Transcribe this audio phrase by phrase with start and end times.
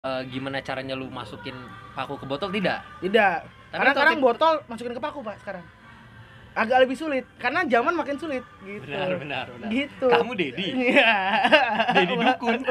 [0.00, 1.52] Eh, gimana caranya lu masukin
[1.92, 2.80] paku ke botol tidak?
[3.04, 3.36] Tidak.
[3.68, 5.60] Tapi karena sekarang tip- botol masukin ke paku, Pak, sekarang.
[6.56, 8.80] Agak lebih sulit karena zaman makin sulit gitu.
[8.88, 9.68] Benar, benar, benar.
[9.68, 10.08] Gitu.
[10.08, 10.72] Kamu Dedi.
[10.88, 11.12] Iya.
[11.92, 12.64] Dedi dukun.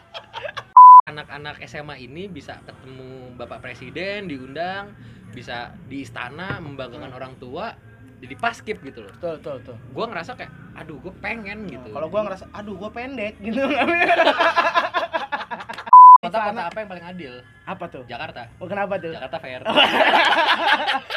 [1.14, 4.90] Anak-anak SMA ini bisa ketemu Bapak Presiden diundang,
[5.30, 7.70] bisa di istana membanggakan orang tua,
[8.18, 9.14] jadi paskip gitu loh.
[9.14, 9.76] Betul, betul, betul.
[9.94, 11.86] Gua ngerasa kayak, aduh gue pengen gitu.
[11.94, 13.62] Kalau gua ngerasa aduh gua pendek gitu.
[16.20, 17.32] Kota-kota apa yang paling adil?
[17.64, 18.04] Apa tuh?
[18.04, 18.44] Jakarta.
[18.60, 19.12] Oh, kenapa tuh?
[19.12, 19.60] Jakarta fair.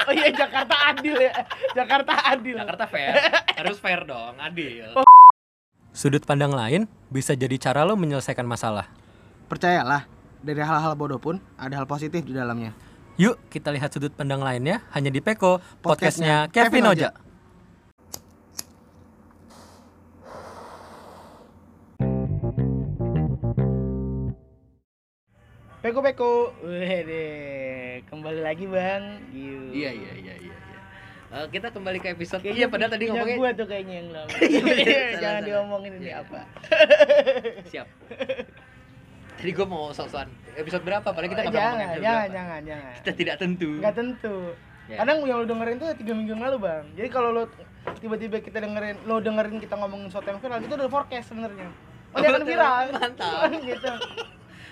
[0.04, 1.32] Oh iya Jakarta adil ya.
[1.72, 2.60] Jakarta adil.
[2.60, 3.16] Jakarta fair.
[3.56, 5.00] Harus fair dong, adil.
[5.96, 8.92] Sudut pandang lain bisa jadi cara lo menyelesaikan masalah.
[9.48, 10.04] Percayalah,
[10.44, 12.76] dari hal-hal bodoh pun ada hal positif di dalamnya.
[13.16, 17.10] Yuk kita lihat sudut pandang lainnya hanya di Peko, Podcastnya podcastnya Kevin Kevin Oja.
[25.84, 26.56] Peko peko.
[26.64, 27.28] Wede.
[28.08, 29.20] Kembali lagi, Bang.
[29.36, 29.68] Giu.
[29.76, 30.56] Iya, iya, iya, iya.
[30.56, 30.56] iya.
[31.34, 34.30] Eh, kita kembali ke episode Kayaknya iya padahal tadi ngomongnya gua tuh kayaknya yang lama.
[34.38, 35.42] Iya, Jangan salah, salah.
[35.44, 36.16] diomongin ini Iya.
[36.24, 36.40] apa.
[37.68, 37.88] siap.
[39.36, 41.04] Tadi gue mau sok-sokan episode berapa?
[41.10, 42.38] Padahal kita nggak pernah jangan, ngomongin episode jangan, berapa.
[42.38, 42.94] jangan, jangan.
[42.96, 43.70] Kita tidak tentu.
[43.82, 44.36] Nggak tentu.
[44.88, 44.98] Ya.
[45.04, 46.86] Kadang yang lu dengerin tuh tiga minggu yang lalu, Bang.
[46.96, 47.44] Jadi kalau lu
[48.00, 51.68] tiba-tiba kita dengerin, lu dengerin kita ngomongin sesuatu yang viral, itu udah forecast sebenarnya.
[52.14, 52.52] Oh, dia akan betul.
[52.56, 52.84] viral.
[52.94, 53.52] Mantap.
[53.74, 53.92] gitu.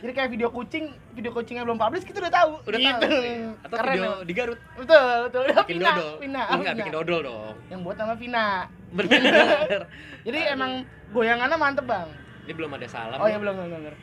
[0.01, 2.51] Jadi kayak video kucing, video kucingnya belum publish, kita udah tahu.
[2.65, 3.05] Udah gitu.
[3.05, 3.21] tahu.
[3.21, 3.49] iya.
[3.61, 4.25] Atau Keren, video emang.
[4.25, 5.41] di Garut Betul, betul.
[5.45, 6.13] Udah bikin Vina, dodol.
[6.17, 6.79] Vina, Lu nggak Vina.
[6.81, 7.55] bikin dodol dong.
[7.69, 8.45] Yang buat nama Vina.
[8.91, 9.81] Bener.
[10.25, 10.53] Jadi Aduh.
[10.57, 10.71] emang
[11.13, 12.09] goyangannya mantep, Bang.
[12.41, 13.17] Ini belum ada salam.
[13.21, 13.97] Oh ya belum belum belum.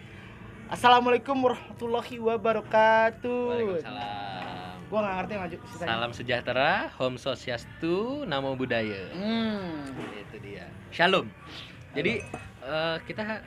[0.68, 3.40] Assalamualaikum warahmatullahi wabarakatuh.
[3.50, 4.77] Waalaikumsalam.
[4.88, 5.56] Gua nggak ngerti maju.
[5.77, 9.10] Salam sejahtera, Om Swastiastu, Namo Buddhaya.
[9.10, 9.83] Hmm.
[10.14, 10.70] Itu dia.
[10.94, 11.27] Shalom.
[11.92, 12.22] Jadi
[12.62, 13.42] eh, kita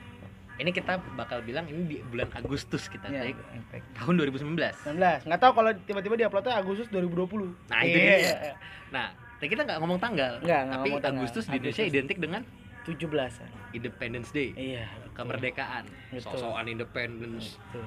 [0.62, 3.34] ini kita bakal bilang ini di bulan Agustus kita Iya,
[3.74, 4.54] take tahun 2019.
[4.94, 5.26] 19.
[5.26, 7.50] Nggak tahu kalau tiba-tiba di uploadnya Agustus 2020.
[7.66, 8.16] Nah, itu Iya.
[8.22, 8.54] dia.
[8.94, 9.06] Nah,
[9.42, 10.38] tapi kita nggak ngomong tanggal.
[10.38, 11.20] Nggak, tapi ngomong tanggal.
[11.26, 11.98] Agustus di Indonesia Agustus.
[11.98, 12.42] identik dengan
[12.82, 13.50] 17-an.
[13.74, 14.86] Independence Day, Iya.
[15.14, 15.84] kemerdekaan,
[16.22, 17.58] sosokan independence.
[17.70, 17.86] Betul.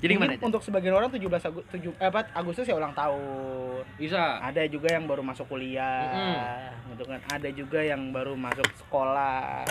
[0.00, 0.32] Jadi gimana?
[0.40, 3.84] Untuk sebagian orang 17 Agustus 7 eh, apa, Agustus ya ulang tahun.
[4.00, 4.40] Bisa.
[4.40, 7.20] Ada juga yang baru masuk kuliah, gitu kan.
[7.28, 9.68] Ada juga yang baru masuk sekolah.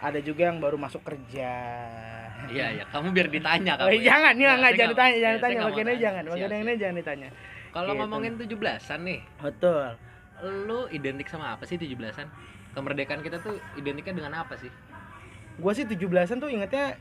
[0.00, 1.52] Ada juga yang baru masuk kerja.
[2.48, 2.84] Iya, iya.
[2.88, 4.00] Kamu biar ditanya Oh, kamu.
[4.00, 4.16] ya.
[4.16, 5.66] jangan, Ya, ya, enggak, saya jangan ditanya, ya, jangan saya ditanya.
[5.68, 7.28] Bagian ini jangan, bagian ini jangan ditanya.
[7.70, 8.00] Kalau Gitu.
[8.02, 9.84] ngomongin 17-an nih, Betul.
[10.64, 12.26] lu identik sama apa sih 17-an?
[12.70, 14.72] Kemerdekaan kita tuh identiknya dengan apa sih?
[15.60, 16.96] Gua sih 17-an tuh ingetnya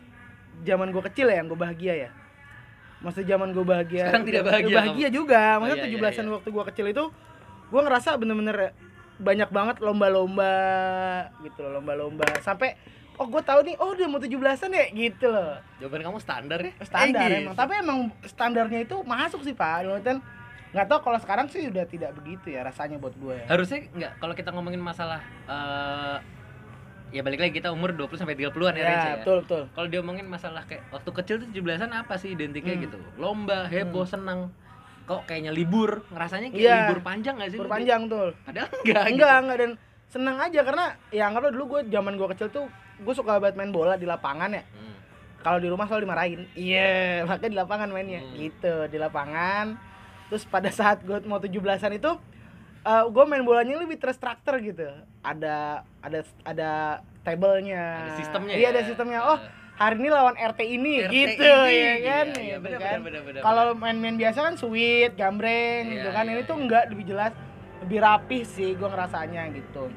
[0.62, 2.10] zaman gua kecil ya yang gua bahagia ya.
[3.00, 4.12] Masa zaman gua bahagia.
[4.12, 5.56] Sekarang tidak bahagia bahagia juga.
[5.56, 6.34] Oh, Maksudnya iya, iya, 17-an iya.
[6.36, 7.04] waktu gua kecil itu
[7.72, 8.58] gua ngerasa bener-bener
[9.20, 10.54] banyak banget lomba-lomba
[11.42, 12.24] gitu loh, lomba-lomba.
[12.40, 12.80] Sampai
[13.14, 15.60] oh gua tahu nih, oh udah mau 17-an ya gitu loh.
[15.78, 16.72] Jawaban kamu standar ya?
[16.82, 17.52] Standar Eh, emang.
[17.52, 17.60] gitu.
[17.60, 19.84] Tapi emang standarnya itu masuk sih, Pak.
[19.86, 20.20] Artian
[20.70, 23.46] nggak tahu kalau sekarang sih udah tidak begitu ya rasanya buat gue ya.
[23.50, 25.18] harusnya nggak kalau kita ngomongin masalah
[25.50, 26.18] eh
[27.10, 29.14] ya balik lagi kita umur 20 sampai 30-an ya, Ya, ya.
[29.18, 29.64] betul betul.
[29.68, 32.86] Kalau dia ngomongin masalah kayak waktu kecil tuh 17-an apa sih identiknya Hmm.
[32.86, 32.98] gitu?
[33.18, 34.54] Lomba, heboh, senang.
[35.10, 36.76] Kok kayaknya libur, ngerasanya kayak Iya.
[36.86, 37.58] libur panjang gak sih?
[37.58, 37.66] lu?
[37.66, 38.30] Berpanjang tuh.
[38.40, 39.72] Padahal enggak enggak enggak dan
[40.06, 42.66] seneng aja karena ya anggaplah dulu gue zaman gue kecil tuh
[43.00, 44.94] gue suka banget main bola di lapangan ya Hmm.
[45.40, 48.34] kalau di rumah selalu dimarahin iya makanya di lapangan mainnya Hmm.
[48.36, 49.78] gitu di lapangan
[50.28, 52.12] terus pada saat gue mau 17-an itu
[53.06, 54.90] gue main bolanya lebih terstruktur gitu
[55.22, 56.72] ada ada ada
[57.22, 58.70] tablenya Ada sistemnya iya ya?
[58.72, 59.40] ada sistemnya oh
[59.80, 62.28] hari ini lawan RT ini RT gitu ini, ya kan?
[62.36, 63.00] iya, iya, gitu kan.
[63.40, 66.24] kalau main-main biasa kan sweet gambreng Iya, gitu kan?
[66.28, 66.64] iya, ini tuh iya.
[66.68, 67.32] enggak lebih jelas
[67.80, 69.88] lebih rapih sih gue ngerasanya gitu.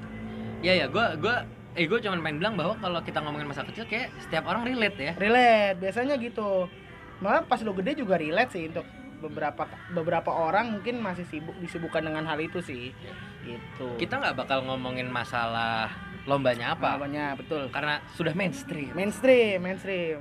[0.63, 1.43] Iya ya, gua gua
[1.75, 4.95] eh gua cuma main bilang bahwa kalau kita ngomongin masa kecil kayak setiap orang relate
[4.95, 5.13] ya.
[5.19, 6.71] relate biasanya gitu.
[7.19, 8.87] Malah pas lo gede juga relate sih untuk
[9.19, 12.95] beberapa beberapa orang mungkin masih sibuk disibukkan dengan hal itu sih.
[13.43, 13.87] Gitu.
[13.99, 15.91] Kita nggak bakal ngomongin masalah
[16.25, 18.93] lombanya apa, namanya betul karena sudah mainstream.
[18.93, 20.19] mainstream mainstream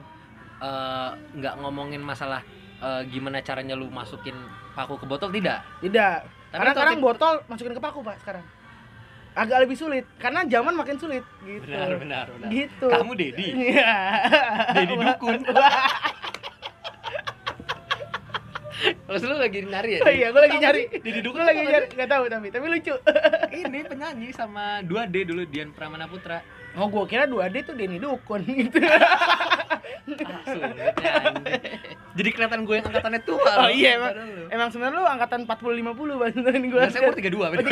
[0.58, 2.46] Eh, nggak ngomongin masalah
[2.78, 4.38] eh, gimana caranya lu masukin
[4.72, 5.66] paku ke botol tidak.
[5.82, 8.46] tidak Tapi karena sekarang botol masukin ke paku pak sekarang
[9.32, 12.50] agak lebih sulit karena zaman makin sulit gitu Benar, benar, benar.
[12.52, 13.48] gitu Kamu Dedi.
[13.74, 13.96] Iya.
[14.76, 15.40] Dedi dukun.
[19.12, 20.02] Terus lu lagi nyari ya?
[20.08, 20.82] Oh iya, gua lagi nyari.
[20.88, 21.96] Dedi dukun lagi nyari sih?
[22.00, 22.96] nggak tahu tapi tapi lucu
[23.68, 26.40] Ini penyanyi sama 2D dulu Dian Pramana Putra.
[26.80, 28.80] oh gue kira 2D tuh Denny Dukun gitu
[30.12, 31.32] Ah.
[32.12, 33.52] Jadi kelihatan gue yang angkatannya tua.
[33.60, 33.72] Oh loh.
[33.72, 34.12] iya, emang.
[34.50, 37.64] Emang sebenarnya lu angkatan 40 50 bantuin gue Enggak, saya umur 32 bener.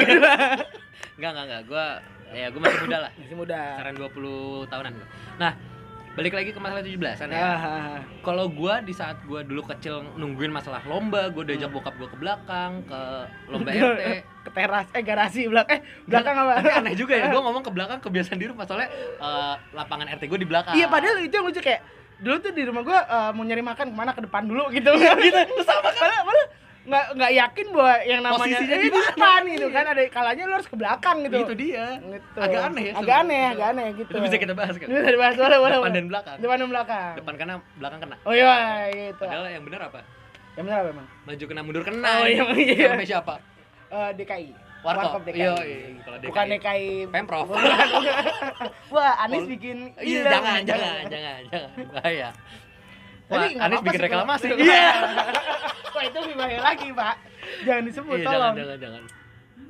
[1.20, 1.62] Enggak, enggak, enggak.
[1.68, 1.86] Gua
[2.30, 3.12] ya gua masih muda lah.
[3.18, 5.08] masih muda Kisaran 20 tahunan gua.
[5.42, 5.52] Nah,
[6.12, 7.40] balik lagi ke masalah 17-an ya.
[7.40, 11.50] Ah, Kalau gua di saat gua dulu kecil nungguin masalah lomba, gua Hmm.
[11.50, 13.00] diajak bokap gua ke belakang, ke
[13.48, 14.04] lomba RT.
[14.40, 17.72] ke teras eh garasi belakang eh belakang apa Tapi aneh juga ya, gua ngomong ke
[17.72, 20.74] belakang kebiasaan di rumah soalnya eh, lapangan RT gua di belakang.
[20.74, 21.82] iya padahal itu yang lucu kayak
[22.20, 24.92] dulu tuh di rumah gua eh, mau nyari makan ke mana ke depan dulu gitu
[25.24, 26.48] gitu terus sama kan padahal, padahal
[26.90, 30.54] nggak nggak yakin bahwa yang namanya Posisinya eh, di depan gitu kan ada kalanya lu
[30.54, 31.86] harus ke belakang gitu Itu dia.
[32.02, 32.38] Gitu.
[32.38, 32.94] Agak aneh ya.
[32.98, 34.88] agak aneh agak aneh gitu Itu bisa kita bahas kan.
[34.90, 36.36] bisa dibahas boleh boleh Depan dan belakang.
[36.42, 38.16] depan dan belakang Depan kena, belakang kena.
[38.26, 38.56] oh iya
[38.90, 40.00] gitu Padahal yang benar apa?
[40.58, 42.10] yang benar apa emang Maju kena mundur kena.
[42.10, 42.88] Oh, iya, iya.
[42.92, 43.34] Sama siapa?
[43.90, 44.50] Eh, DKI
[44.80, 45.22] Warkop.
[45.24, 45.78] DKI Iya, iya.
[46.02, 46.30] Kalau DKI.
[46.32, 47.46] bukan DKI Pemprov.
[47.48, 47.68] Bukan,
[48.96, 51.70] wah Anies bikin Iya, jangan, jangan, jangan, jangan.
[51.92, 52.30] Bahaya.
[53.30, 54.48] Wah, Anies bikin reklamasi.
[54.52, 54.90] Iya.
[55.96, 57.16] Wah itu lebih bahaya lagi pak.
[57.62, 58.54] Jangan disebut Iya, tolong.
[58.54, 59.04] jangan, jangan, jangan.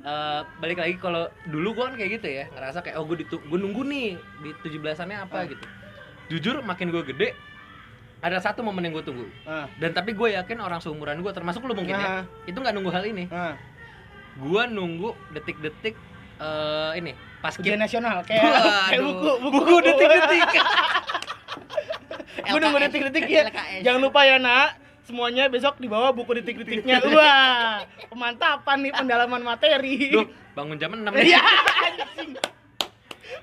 [0.00, 3.44] Eh, balik lagi kalau dulu gua kan kayak gitu ya, ngerasa kayak oh gue ditu-
[3.44, 4.08] gua nunggu nih
[4.40, 5.44] di 17-annya apa Ah.
[5.44, 5.64] gitu.
[6.30, 7.28] Jujur makin gue gede
[8.20, 11.64] ada satu momen yang gue tunggu Ah, dan tapi gue yakin orang seumuran gue termasuk
[11.64, 13.56] lu mungkin ya ah, itu nggak nunggu hal ini ah.
[14.36, 15.96] gue nunggu detik-detik
[16.38, 18.44] eh ini pas Ujian nasional kayak
[18.92, 19.40] kayak Waduh.
[19.40, 20.50] buku buku detik-detik
[22.50, 23.42] Gue nunggu detik-detik ya.
[23.84, 24.78] Jangan lupa ya nak.
[25.06, 27.02] Semuanya besok dibawa buku detik-detiknya.
[27.16, 30.14] Wah, pemantapan nih pendalaman materi.
[30.14, 31.42] Duh, bangun jam 6 Iya,
[31.82, 32.30] anjing.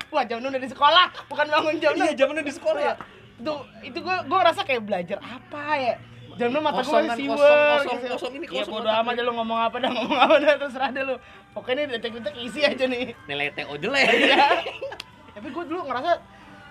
[0.08, 2.08] Wah, jam enam udah di sekolah, bukan bangun jam enam.
[2.08, 2.94] Iya, jam 6 di sekolah ya.
[3.38, 3.54] Itu
[3.84, 5.94] itu gua gua ngerasa kayak belajar apa ya.
[6.38, 8.12] Jam enam mata Kosong gua kan, masih kosong, siwer, kosong, gitu.
[8.14, 10.54] kosong ini, Iya, kosong bodo otak amat deh lu ngomong apa dah, ngomong apa dah
[10.56, 11.14] terserah deh lu.
[11.50, 13.04] Pokoknya ini detik-detik isi aja nih.
[13.26, 14.06] Nilai TO jelek.
[14.06, 14.46] Iya.
[15.34, 16.12] Tapi gue dulu ngerasa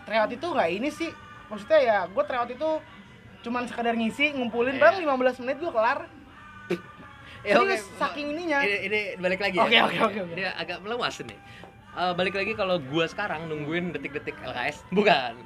[0.03, 1.11] tryout itu nggak ini sih.
[1.47, 2.69] Maksudnya ya, gue tryout itu
[3.43, 4.81] cuman sekadar ngisi, ngumpulin Iya.
[4.81, 5.99] bang 15 menit gue kelar.
[7.45, 7.95] Ya, Serius, oke.
[7.95, 8.59] saking ininya.
[8.59, 9.87] Ini, ini balik lagi Oke, ya.
[9.87, 10.33] oke, oke, oke.
[10.35, 11.37] Ini agak melewas nih.
[11.95, 15.37] Eh, balik lagi kalau gua sekarang nungguin detik-detik LKS, bukan.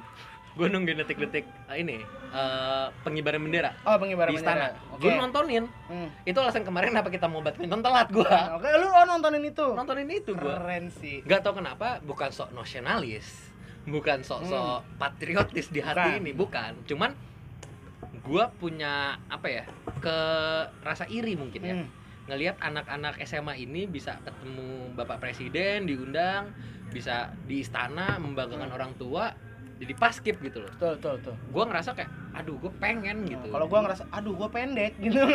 [0.52, 1.96] Gua nungguin detik-detik eh, ini
[2.28, 4.68] eh, pengibaran bendera Oh, pengibaran di istana.
[4.70, 4.92] bendera.
[4.92, 5.02] Oke.
[5.02, 5.64] Gua nontonin.
[5.88, 6.08] Hmm.
[6.22, 8.60] Itu alasan kemarin kenapa kita mau badminton telat gua.
[8.60, 9.66] Oke, lu oh, nontonin itu.
[9.72, 10.60] Nontonin itu gua.
[10.60, 11.24] Keren sih.
[11.24, 13.48] Gak tau kenapa, bukan sok nasionalis,
[13.84, 16.12] bukan sok-sok patriotis di hati Hmm.
[16.12, 16.20] Bukan.
[16.20, 16.72] ini, bukan.
[16.84, 17.10] Cuman
[18.22, 19.64] gua punya apa ya?
[19.98, 20.18] ke
[20.80, 21.76] rasa iri mungkin ya.
[21.76, 21.88] Hmm.
[22.22, 26.54] ngelihat anak-anak SMA ini bisa ketemu Bapak Presiden diundang,
[26.88, 28.76] bisa di istana membanggakan Hmm.
[28.76, 29.34] orang tua,
[29.82, 30.70] jadi pas skip gitu loh.
[30.78, 31.34] Betul, betul, betul.
[31.50, 32.06] Gua ngerasa kayak,
[32.38, 33.46] aduh gue pengen gitu.
[33.50, 35.18] Kalau gua ngerasa aduh gua pendek gitu.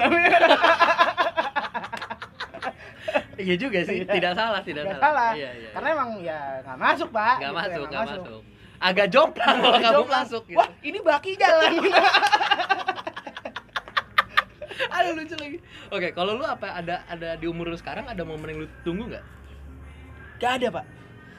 [3.43, 4.09] iya juga sih, Iya.
[4.09, 5.01] tidak salah, tidak salah.
[5.03, 5.31] salah.
[5.35, 5.69] Iya, iya.
[5.75, 7.35] Karena emang ya nggak masuk, Pak.
[7.37, 8.23] nggak Gitu, masuk, emang nggak masuk.
[8.77, 10.57] Agak jomplang kalau kamu masuk gitu.
[10.61, 11.71] Wah, ini baki jalan.
[14.97, 15.57] Aduh lucu lagi.
[15.89, 19.09] Oke, kalau lu apa ada ada di umur lu sekarang ada momen yang lu tunggu
[19.09, 19.25] nggak?
[20.37, 20.85] Gak ada, Pak.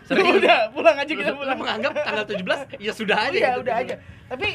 [0.09, 0.41] Serius?
[0.41, 1.59] Udah, pulang aja Lu, kita lu pulang.
[1.61, 3.61] menganggap tanggal 17 ya sudah aja Iya, gitu.
[3.61, 3.95] udah aja.
[4.33, 4.49] Tapi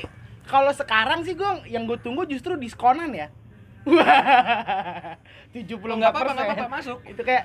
[0.44, 3.28] kalau sekarang sih gua yang gue tunggu justru diskonan ya.
[3.90, 5.14] Wah.
[5.54, 7.00] 74 Nggak apa-apa, nggak apa-apa, masuk.
[7.06, 7.44] Itu kayak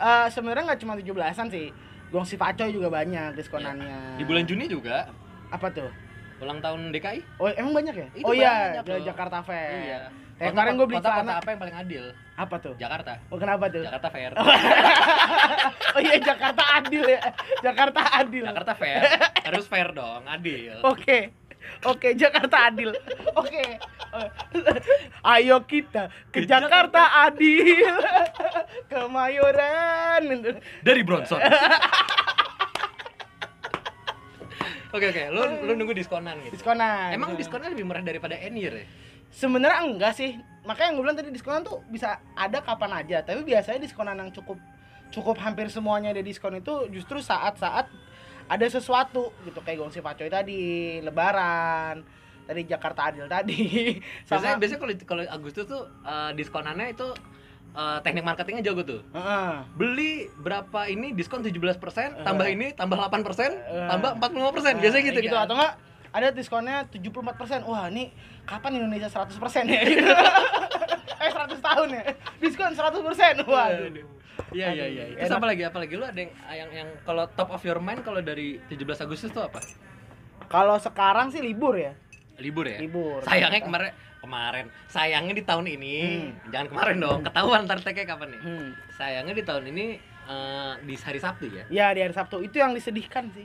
[0.00, 1.68] eh, sebenarnya nggak cuma 17-an sih.
[2.08, 4.16] Gong si Pacoy juga banyak diskonannya.
[4.16, 5.12] Di bulan Juni juga
[5.52, 5.90] apa tuh?
[6.42, 7.20] ulang tahun DKI.
[7.38, 8.08] Oh, emang banyak ya?
[8.12, 8.82] Itu oh iya.
[8.82, 9.70] Jakarta Fair.
[9.70, 10.00] Iya.
[10.44, 11.32] Eh, Kota- kemarin gue beli kota, kota celana.
[11.40, 12.04] apa yang paling adil?
[12.36, 12.74] Apa tuh?
[12.76, 13.12] Jakarta.
[13.32, 13.80] Oh, kenapa tuh?
[13.80, 14.32] Jakarta Fair.
[15.96, 17.20] oh iya, Jakarta adil ya.
[17.64, 18.44] Jakarta adil.
[18.44, 19.00] Jakarta Fair.
[19.40, 20.76] Harus fair dong, adil.
[20.84, 21.32] Oke.
[21.88, 22.92] Oke, Jakarta adil.
[23.32, 23.80] Oke.
[25.24, 27.88] Ayo kita ke Ke Jakarta adil.
[28.92, 30.28] Kemayoran.
[30.84, 31.40] Dari Bronson.
[34.94, 36.54] Oke oke, lu lu nunggu diskonan gitu.
[36.54, 37.10] Diskonan.
[37.10, 38.86] Emang diskonnya lebih murah daripada N-year ya?
[39.34, 40.38] Sebenarnya enggak sih.
[40.62, 43.20] Makanya yang gue bilang tadi diskonan tuh bisa ada kapan aja.
[43.20, 44.56] Tapi biasanya diskonan yang cukup
[45.10, 47.86] cukup hampir semuanya ada diskon itu justru saat-saat
[48.44, 50.62] ada sesuatu gitu kayak Gongsi Pacoy tadi,
[50.98, 52.02] Lebaran,
[52.44, 53.96] tadi Jakarta Adil tadi.
[54.24, 57.06] Biasanya Sama biasanya kalau kalau Agustus tuh eh, diskonannya itu
[57.72, 59.00] eh, teknik marketingnya jago tuh.
[59.12, 59.52] Heeh.
[59.74, 61.78] Beli berapa ini diskon 17%,
[62.20, 62.54] tambah Eh.
[62.54, 63.88] ini tambah 8%, Eh.
[63.88, 64.78] tambah 45%.
[64.78, 65.44] Biasanya Nah, gitu gitu kan.
[65.44, 65.74] atau enggak
[66.14, 67.66] ada diskonnya 74%.
[67.66, 68.14] Wah, ini
[68.46, 69.34] kapan Indonesia 100%
[69.66, 70.06] ya gitu.
[71.24, 72.02] eh 100 tahun ya.
[72.38, 73.42] Diskon 100%.
[73.42, 74.06] Waduh.
[74.54, 75.02] Iya iya iya.
[75.04, 75.38] Aduh, Terus enak.
[75.42, 75.62] apa lagi?
[75.66, 75.92] Apa lagi?
[75.94, 79.42] Lu ada yang yang, yang kalau top of your mind kalau dari 17 Agustus tuh
[79.42, 79.58] apa?
[80.46, 81.98] Kalau sekarang sih libur ya.
[82.38, 82.78] Libur ya?
[82.78, 83.18] Libur.
[83.26, 86.48] Sayangnya kemarin kemarin sayangnya di tahun ini Hmm.
[86.48, 88.68] jangan kemarin dong ketahuan ntar tag-nya kapan nih Hmm.
[88.96, 92.72] sayangnya di tahun ini eh, di hari Sabtu ya Ya di hari Sabtu itu yang
[92.72, 93.44] disedihkan sih.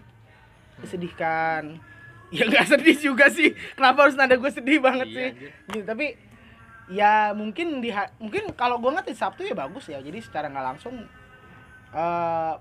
[0.80, 1.84] Disedihkan.
[2.30, 3.52] Ya nggak sedih juga sih.
[3.74, 5.28] Kenapa harus nada gue sedih banget Iya, sih?
[5.34, 5.50] anjir.
[5.72, 6.06] Gitu, tapi
[6.90, 9.98] ya mungkin di mungkin kalau gue ngerti Sabtu ya bagus ya.
[9.98, 10.96] Jadi secara nggak langsung
[11.90, 12.54] eh,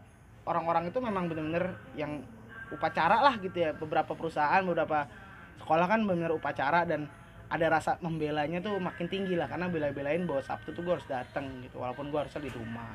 [0.43, 2.25] orang-orang itu memang bener-bener yang
[2.69, 3.71] upacara lah gitu ya.
[3.73, 5.05] Beberapa perusahaan, beberapa
[5.59, 7.05] sekolah kan benar upacara dan
[7.49, 11.49] ada rasa membelanya tuh makin tinggi lah karena bela-belain bahwa Sabtu tuh gue harus datang
[11.61, 12.93] gitu walaupun gue harusnya di rumah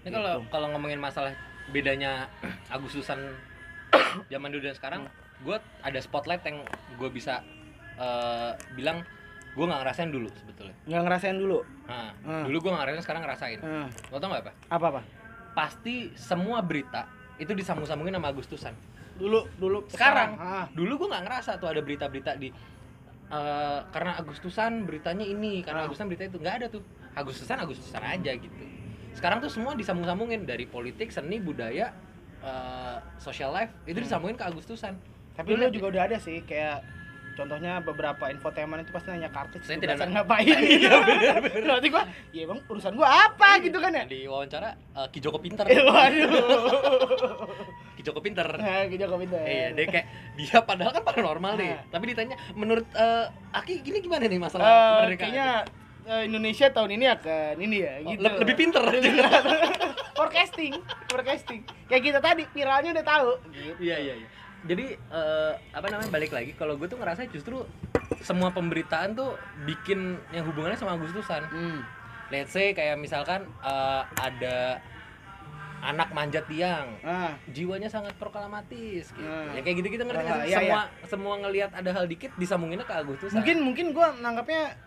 [0.00, 0.48] Ini kalau Gitu.
[0.48, 1.32] kalau ngomongin masalah
[1.68, 2.24] bedanya
[2.68, 3.20] Agustusan
[4.32, 5.04] zaman dulu dan sekarang,
[5.40, 6.62] gue ada spotlight yang
[6.94, 7.42] gue bisa
[7.94, 9.02] eh, bilang
[9.50, 10.74] gue nggak ngerasain dulu sebetulnya.
[10.84, 12.42] nggak ngerasain dulu Nah, Hmm.
[12.44, 13.58] dulu gue nggak ngerasain, sekarang ngerasain.
[13.60, 14.52] Eh, Lo tau nggak apa?
[14.68, 15.00] apa apa
[15.52, 18.74] Pasti semua berita itu disambung-sambungin sama Agustusan.
[19.14, 20.34] dulu dulu Sekarang.
[20.36, 20.66] ah.
[20.70, 22.50] Dulu gue nggak ngerasa tuh ada berita-berita di
[23.24, 25.86] eh, karena Agustusan beritanya ini, karena Ah.
[25.86, 26.82] Agustusan berita itu nggak ada tuh.
[27.14, 28.64] Agustusan Agustusan aja gitu.
[29.12, 31.94] Sekarang tuh semua disambung-sambungin dari politik, seni, budaya,
[32.42, 34.04] eh, social life itu Hmm.
[34.04, 34.98] disambungin ke Agustusan.
[35.34, 36.86] Tapi Lu dulu juga udah ada sih kayak
[37.34, 42.46] contohnya beberapa infotainment itu pasti nanya kartu Saya tidak ngapain iya benar berarti gua ya
[42.46, 45.66] bang urusan gua apa gitu kan ya Di wawancara eh, Ki Joko pinter.
[45.66, 46.30] Eh, waduh
[47.92, 48.46] Ki Joko pinter.
[48.62, 51.70] nah gitu kok pinter Iya, dia kayak dia padahal kan paranormal nih.
[51.72, 51.82] Nah.
[51.90, 55.18] Tapi ditanya menurut eh, Aki gini gimana nih masalah Eh, kemerdekaan?
[55.20, 55.48] kayaknya
[56.04, 58.82] Indonesia tahun ini akan ini ya Oh, gitu le- lebih pinter.
[60.14, 60.72] forecasting
[61.08, 63.72] forecasting kayak kita tadi viralnya udah tahu gitu.
[63.80, 64.28] Iya iya iya.
[64.64, 67.62] Jadi eh, apa namanya balik lagi kalau gue tuh ngerasa justru
[68.18, 71.44] semua pemberitaan tuh bikin yang hubungannya sama Agustusan.
[71.46, 71.80] hmm.
[72.32, 74.80] Let's say kayak misalkan eh, ada
[75.84, 79.20] anak manjat tiang, ah jiwanya sangat proklamatis gitu.
[79.20, 79.52] Hmm.
[79.52, 80.48] Ya kayak gitu-gitu ngerti Ah, sih?
[80.48, 83.36] iya, semua semua ngelihat ada hal dikit disambunginnya ke Agustusan.
[83.36, 84.80] mungkin mungkin gua nanggapnya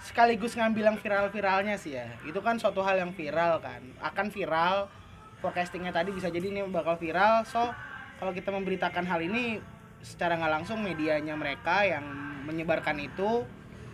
[0.00, 4.86] sekaligus ngambil yang viral-viralnya sih ya itu kan suatu hal yang viral kan akan viral
[5.38, 7.68] forecastingnya tadi bisa jadi ini bakal viral so
[8.18, 9.62] kalau kita memberitakan hal ini
[9.98, 12.04] secara nggak langsung medianya mereka yang
[12.44, 13.42] menyebarkan itu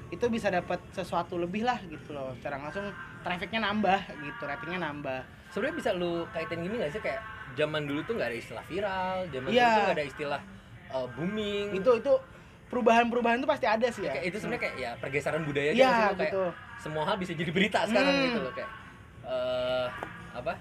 [0.08, 2.84] itu bisa dapat sesuatu lebih lah gitu loh secara langsung
[3.20, 7.20] trafficnya nambah gitu ratingnya nambah sebenarnya bisa lu kaitin gini gak sih kayak
[7.54, 9.62] zaman dulu tuh nggak ada istilah viral, zaman Iya.
[9.62, 10.40] dulu tuh nggak ada istilah
[10.90, 11.66] uh, booming.
[11.72, 12.12] itu itu
[12.66, 15.86] perubahan-perubahan itu pasti ada sih ya kayak itu sebenarnya kayak ya pergeseran budaya gitu sih,
[15.86, 16.44] lo kayak gitu
[16.76, 18.26] semua hal bisa jadi berita sekarang Hmm.
[18.26, 18.70] gitu loh kayak
[19.24, 19.86] eh
[20.34, 20.52] apa?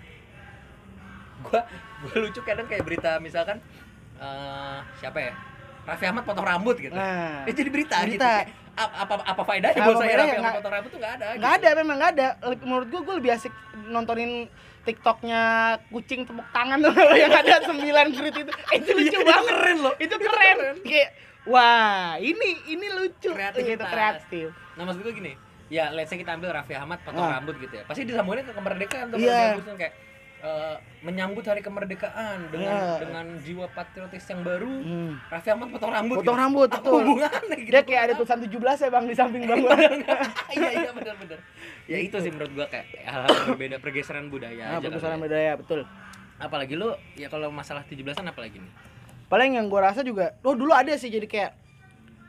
[1.43, 1.61] Gua
[2.01, 3.59] gua lucu kadang kayak berita misalkan
[4.15, 5.33] eh siapa ya?
[5.83, 6.91] Raffi Ahmad potong rambut gitu.
[6.91, 8.15] nah Itu jadi berita, gitu.
[8.15, 8.31] Berita.
[8.39, 10.15] Kayak, apa apa apa faedahnya buat saya?
[10.17, 11.25] Raffi Ahmad potong rambut tuh nggak ada.
[11.35, 11.61] nggak gitu.
[11.61, 12.27] ada memang nggak ada
[12.61, 13.53] menurut gua gua lebih asik
[13.85, 14.31] nontonin
[14.83, 15.41] tiktoknya
[15.89, 19.77] kucing tepuk tangan tuh yang ada sembilan grid itu Eh, itu lucu Itu banget keren
[19.79, 19.93] loh.
[19.97, 21.09] itu keren kayak
[21.43, 23.67] wah ini ini lucu Kreativitas.
[23.69, 25.33] Gitu, kreatif Nah maksud gue gini,
[25.67, 27.37] ya let's say kita ambil Raffi Ahmad potong Ah.
[27.37, 27.83] rambut gitu ya.
[27.83, 29.53] Pasti disambungin ke kemerdekaan tuh Iya.
[29.53, 29.93] Agustus kayak
[30.43, 32.99] eh, menyambut hari kemerdekaan dengan Iya.
[32.99, 34.67] dengan jiwa patriotis yang baru.
[34.69, 35.11] hmm.
[35.27, 36.15] Raffi Ahmad potong rambut.
[36.19, 36.43] potong gitu.
[36.43, 37.71] rambut Apa betul hubungannya gitu?
[37.71, 39.59] dia kayak ada tulisan 17 ya bang di samping bang
[40.51, 41.39] Iya iya benar benar.
[41.83, 44.85] Ya itu sih menurut gua kayak hal-hal yang berbeda pergeseran budaya nah, aja.
[44.85, 45.25] pergeseran kali ya.
[45.25, 45.79] budaya betul
[46.35, 48.73] Apalagi lu ya kalau masalah 17-an apalagi nih?
[49.25, 51.51] paling yang gua rasa juga oh dulu ada sih jadi kayak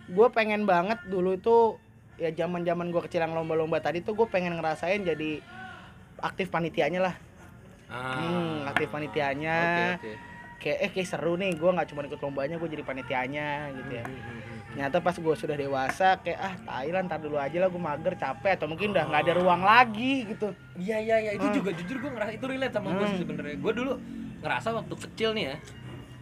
[0.07, 1.77] gue pengen banget dulu itu
[2.15, 5.41] ya zaman zaman gue kecil yang lomba-lomba tadi tuh gue pengen ngerasain jadi
[6.19, 7.15] aktif panitianya lah
[7.95, 8.19] Ah.
[8.19, 9.59] hmm, aktif panitianya
[9.95, 10.13] Oke oke.
[10.57, 14.03] kayak eh kayak seru nih gue nggak cuma ikut lombanya gue jadi panitianya gitu ya
[14.03, 14.59] Hmm, hmm, hmm, hmm.
[14.73, 18.53] ternyata pas gue sudah dewasa kayak ah Thailand ntar dulu aja lah gue mager capek
[18.53, 21.55] atau mungkin udah nggak ada ruang lagi gitu Iya iya iya itu Hmm.
[21.55, 23.15] juga jujur gue ngerasa itu relate sama gue Hmm.
[23.17, 23.57] sebenarnya.
[23.57, 23.93] Gue dulu
[24.41, 25.57] ngerasa waktu kecil nih ya.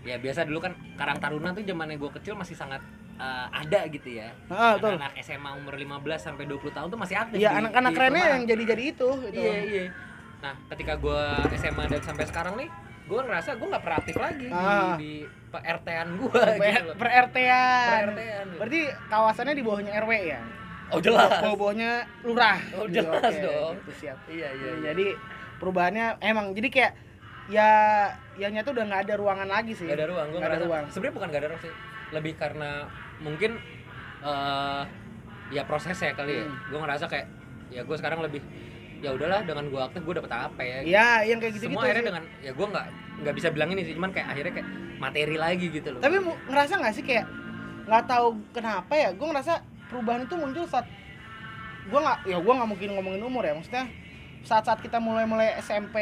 [0.05, 2.83] Ya biasa dulu kan Karang Taruna tuh zamannya gue kecil masih sangat
[3.15, 4.29] eh, ada gitu ya.
[4.51, 5.89] ah betul Anak SMA umur 15
[6.19, 7.39] sampai 20 tahun tuh masih aktif.
[7.39, 9.39] ya anak-anak kerennya yang jadi-jadi itu gitu.
[9.39, 9.85] Iya iya.
[10.43, 11.21] Nah ketika gue
[11.55, 12.69] SMA dan sampai sekarang nih,
[13.03, 14.95] gue ngerasa gue nggak pernah aktif lagi Ah.
[14.95, 16.97] di, di RT-an gue gitu loh.
[16.97, 18.05] per RT-an.
[18.09, 18.47] Per-RT-an.
[18.57, 20.41] berarti kawasannya di bawahnya RW ya
[20.89, 21.31] Oh jelas.
[21.41, 23.75] bawah bawahnya lurah Oh, Gitu, jelas oke, dong.
[23.79, 24.71] gitu, siap Iya iya.
[24.71, 24.73] iya.
[24.89, 25.07] jadi
[25.57, 26.93] perubahannya emang jadi kayak
[27.49, 27.71] ya
[28.35, 30.85] ya nyata udah nggak ada ruangan lagi sih Gak ada ruang, gue Nggak ada ruang.
[30.89, 31.73] sebenarnya bukan gak ada ruang sih
[32.13, 32.71] lebih karena
[33.19, 33.51] mungkin
[34.21, 34.83] eh
[35.51, 36.57] ya prosesnya kali ya Hmm.
[36.67, 37.27] gue ngerasa kayak
[37.69, 38.41] ya gue sekarang lebih
[39.03, 41.83] ya udahlah dengan gue aktif gue dapet apa ya ya yang kayak gitu gitu semua
[41.83, 42.87] akhirnya dengan ya gue nggak
[43.23, 44.69] nggak bisa bilang ini sih cuman kayak akhirnya kayak
[45.03, 46.01] materi lagi gitu loh.
[46.01, 47.27] Tapi ngerasa nggak sih kayak
[47.91, 49.53] nggak tahu kenapa ya gue ngerasa
[49.91, 50.87] perubahan itu muncul saat
[51.91, 53.91] gue nggak ya gue nggak mungkin ngomongin umur ya maksudnya
[54.43, 55.97] saat-saat kita mulai-mulai SMP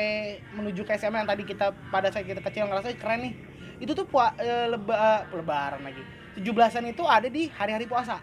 [0.56, 3.34] menuju ke SMA yang tadi kita pada saat kita kecil ngerasa keren nih.
[3.80, 6.00] Itu tuh pua, eh, leba, lebaran lagi.
[6.40, 8.20] 17-an itu ada di hari-hari puasa.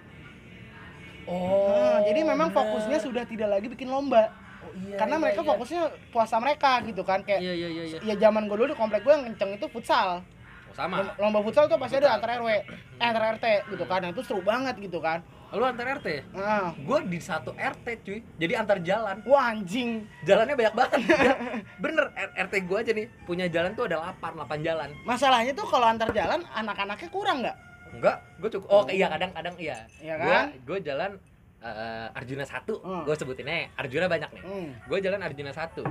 [1.29, 2.57] Oh Nah, jadi memang bener.
[2.57, 4.31] fokusnya sudah tidak lagi bikin lomba
[4.67, 5.47] Oh, iya, karena iya, mereka iya.
[5.55, 5.81] fokusnya
[6.11, 7.99] puasa mereka gitu kan kayak iya iya iya iya.
[8.03, 10.19] ya zaman gue dulu di komplek gue yang kenceng itu futsal.
[10.67, 10.99] Oh, sama.
[10.99, 12.63] Lom- lomba futsal tuh pasti ada antar RW eh
[12.99, 15.23] antar RT gitu kan nah, itu seru banget gitu kan.
[15.55, 18.19] Lu antar RT nah gue di satu RT cuy.
[18.35, 19.23] Jadi antar jalan.
[19.23, 20.03] Wah anjing.
[20.27, 20.99] Jalannya banyak banget.
[21.27, 21.33] Ya,
[21.79, 24.89] bener R- RT gue aja nih punya jalan tuh ada 8 8 jalan.
[25.07, 27.57] Masalahnya tuh kalau antar jalan anak-anaknya kurang nggak?
[27.95, 29.77] Enggak gue cukup oh iya kadang-kadang iya.
[30.03, 30.45] Iya kan?
[30.67, 31.11] gue jalan
[31.59, 33.03] eh, Arjuna satu Hmm.
[33.03, 34.69] gue sebutinnya Arjuna banyak nih Hmm.
[34.83, 35.81] gue jalan Arjuna satu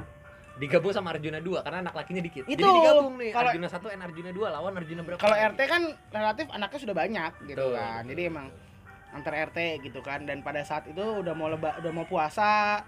[0.57, 3.89] digabung sama Arjuna 2 karena anak lakinya dikit Itu, jadi digabung nih kalau- Arjuna 1
[3.89, 7.77] and Arjuna 2 lawan Arjuna berapa Kalau RT kan relatif anaknya sudah banyak gitu Betul,
[7.77, 8.03] kan.
[8.05, 8.47] Jadi emang
[9.13, 12.81] antar RT gitu kan dan pada saat itu udah mau leba, udah mau puasa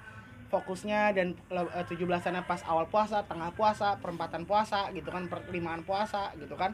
[0.46, 5.82] fokusnya dan le- eh, 17-annya pas awal puasa, tengah puasa, perempatan puasa gitu kan, perlimaan
[5.82, 6.72] puasa gitu kan.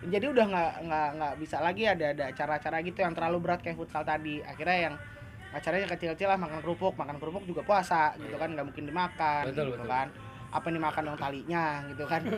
[0.00, 3.74] Jadi udah nggak nggak nggak bisa lagi ada ada acara-acara gitu yang terlalu berat kayak
[3.74, 4.38] futsal tadi.
[4.42, 4.94] Akhirnya yang
[5.56, 9.64] acaranya kecil-kecil lah makan kerupuk, makan kerupuk juga puasa gitu kan, nggak mungkin dimakan Betul,
[9.66, 9.88] gitu betul.
[9.88, 10.08] kan.
[10.46, 12.22] Apa yang dimakan yang talinya gitu kan.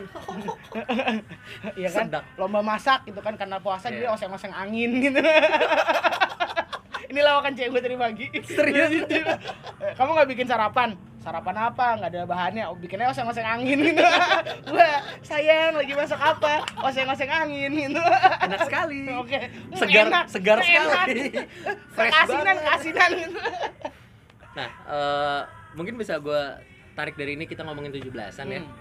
[1.75, 2.05] Iya kan?
[2.07, 2.23] Sedap.
[2.35, 4.15] lomba masak gitu kan karena puasa jadi Iya.
[4.15, 5.19] oseng-oseng angin gitu
[7.09, 8.91] ini lawakan cewek gue tadi pagi Serius?
[9.95, 11.99] Kamu nggak bikin sarapan sarapan apa?
[11.99, 12.63] Nggak ada bahannya.
[12.65, 13.99] Oh, bikinnya oseng-oseng angin gitu.
[14.75, 16.63] Wah sayang lagi masak apa?
[16.79, 17.99] Oseng-oseng angin gitu.
[18.39, 19.03] Enak sekali.
[19.21, 19.39] Oke.
[19.75, 20.71] Segar Enak, segar enak.
[20.71, 21.21] sekali.
[21.95, 22.65] Fresh kasinan banget.
[22.65, 23.09] kasinan.
[23.13, 23.39] Gitu
[24.49, 26.41] nah eh, mungkin bisa gue
[26.91, 28.59] tarik dari ini kita ngomongin 17-an ya.
[28.59, 28.73] Hmm.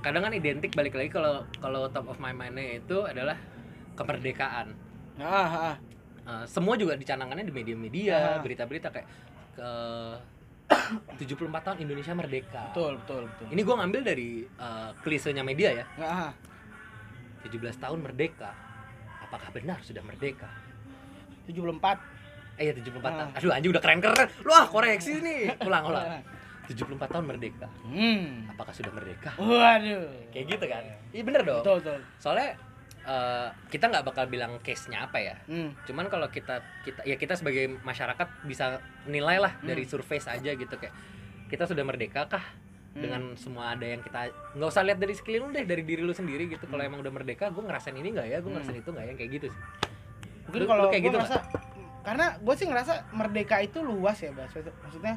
[0.00, 3.38] kadang kan identik balik lagi kalau kalau top of my mind-nya itu adalah
[3.94, 4.74] kemerdekaan.
[5.14, 5.76] Ah, ah.
[6.22, 7.58] Eh, semua juga dicanangkannya di Ah.
[7.60, 9.06] media-media berita-berita kayak
[9.52, 9.70] ke
[11.18, 12.62] 74 tahun Indonesia merdeka.
[12.72, 13.46] Betul betul betul.
[13.52, 15.84] Ini gue ngambil dari eh, klisenya media ya.
[16.00, 16.32] Ah.
[17.46, 18.50] 17 tahun merdeka.
[19.28, 20.48] Apakah benar sudah merdeka?
[21.48, 23.28] 74 eh ya 74 tahun.
[23.32, 23.38] Ah.
[23.40, 25.56] aduh anjing udah keren-keren lu ah koreksi nih.
[25.64, 26.06] Ulang ulang.
[26.68, 27.68] 74 tahun merdeka.
[27.82, 28.46] Hmm.
[28.54, 29.34] Apakah sudah merdeka?
[29.36, 30.30] Waduh.
[30.30, 30.84] Kayak gitu kan?
[31.10, 31.62] Iya bener dong.
[31.64, 31.98] Betul betul.
[32.22, 32.54] Soalnya
[33.02, 35.84] eh, kita nggak bakal bilang case nya apa ya hmm.
[35.84, 39.66] cuman kalau kita kita ya kita sebagai masyarakat bisa nilai lah Hmm.
[39.66, 40.94] dari survei saja gitu kayak
[41.46, 42.44] kita sudah merdeka kah
[42.92, 43.00] Hmm.
[43.00, 46.44] dengan semua ada yang kita nggak usah lihat dari sekeliling deh dari diri lu sendiri
[46.46, 46.90] gitu kalau Hmm.
[46.92, 48.54] emang udah merdeka gue ngerasain ini nggak ya gue Hmm.
[48.60, 49.60] ngerasain itu nggak ya kayak gitu sih
[50.42, 51.38] mungkin kalau kayak gitu ngerasa
[52.02, 55.14] karena gue sih ngerasa merdeka itu luas ya bas maksudnya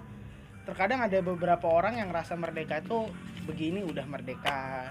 [0.65, 3.09] terkadang ada beberapa orang yang ngerasa merdeka itu
[3.45, 4.89] begini udah merdeka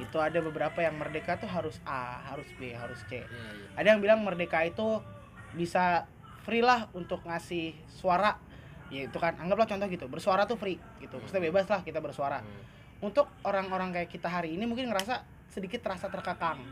[0.00, 3.68] itu ada beberapa yang merdeka tuh harus A harus B harus C iya, iya.
[3.76, 5.04] ada yang bilang merdeka itu
[5.52, 6.08] bisa
[6.42, 8.40] free lah untuk ngasih suara
[8.88, 12.40] ya itu kan anggaplah contoh gitu bersuara tuh free gitu maksudnya bebas lah kita bersuara
[12.42, 12.64] Hmm.
[13.06, 16.62] untuk orang-orang kayak kita hari ini mungkin ngerasa sedikit terasa terkekang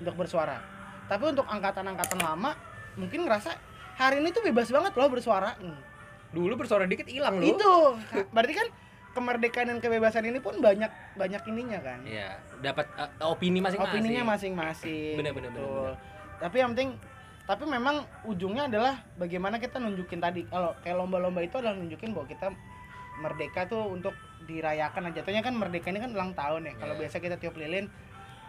[0.00, 0.56] untuk bersuara.
[1.10, 2.56] Tapi untuk angkatan-angkatan lama
[2.96, 3.52] mungkin ngerasa
[4.00, 5.54] hari ini tuh bebas banget loh bersuara.
[5.60, 5.76] Hmm.
[6.30, 7.98] dulu bersuara dikit hilang lu Itu
[8.30, 8.70] berarti kan
[9.10, 11.98] kemerdekaan dan kebebasan ini pun banyak banyak ininya kan.
[12.02, 13.90] Iya, dapat eh, opini masing-masing.
[13.90, 15.14] Opininya masing-masing.
[15.18, 15.90] Bener, bener, bener, Betul.
[16.40, 16.90] Tapi yang penting
[17.44, 22.24] tapi memang ujungnya adalah bagaimana kita nunjukin tadi kalau kayak lomba-lomba itu adalah nunjukin bahwa
[22.24, 22.46] kita
[23.18, 24.14] merdeka tuh untuk
[24.46, 25.20] dirayakan aja.
[25.20, 26.72] Jatuhnya kan merdeka ini kan ulang tahun ya.
[26.78, 27.00] Kalau Iya.
[27.04, 27.90] biasa kita tiup lilin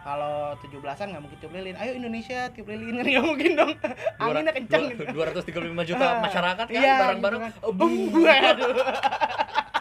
[0.02, 1.74] kalau 17-an nggak mungkin tiup lilin.
[1.74, 3.74] Ayo Indonesia tiup lilin nggak mungkin dong.
[4.16, 5.02] Anginnya kencang gitu.
[5.10, 7.40] 235 juta Ah, masyarakat kan iya, bareng-bareng.
[7.42, 8.54] gitu kan.
[8.54, 9.71] Oh.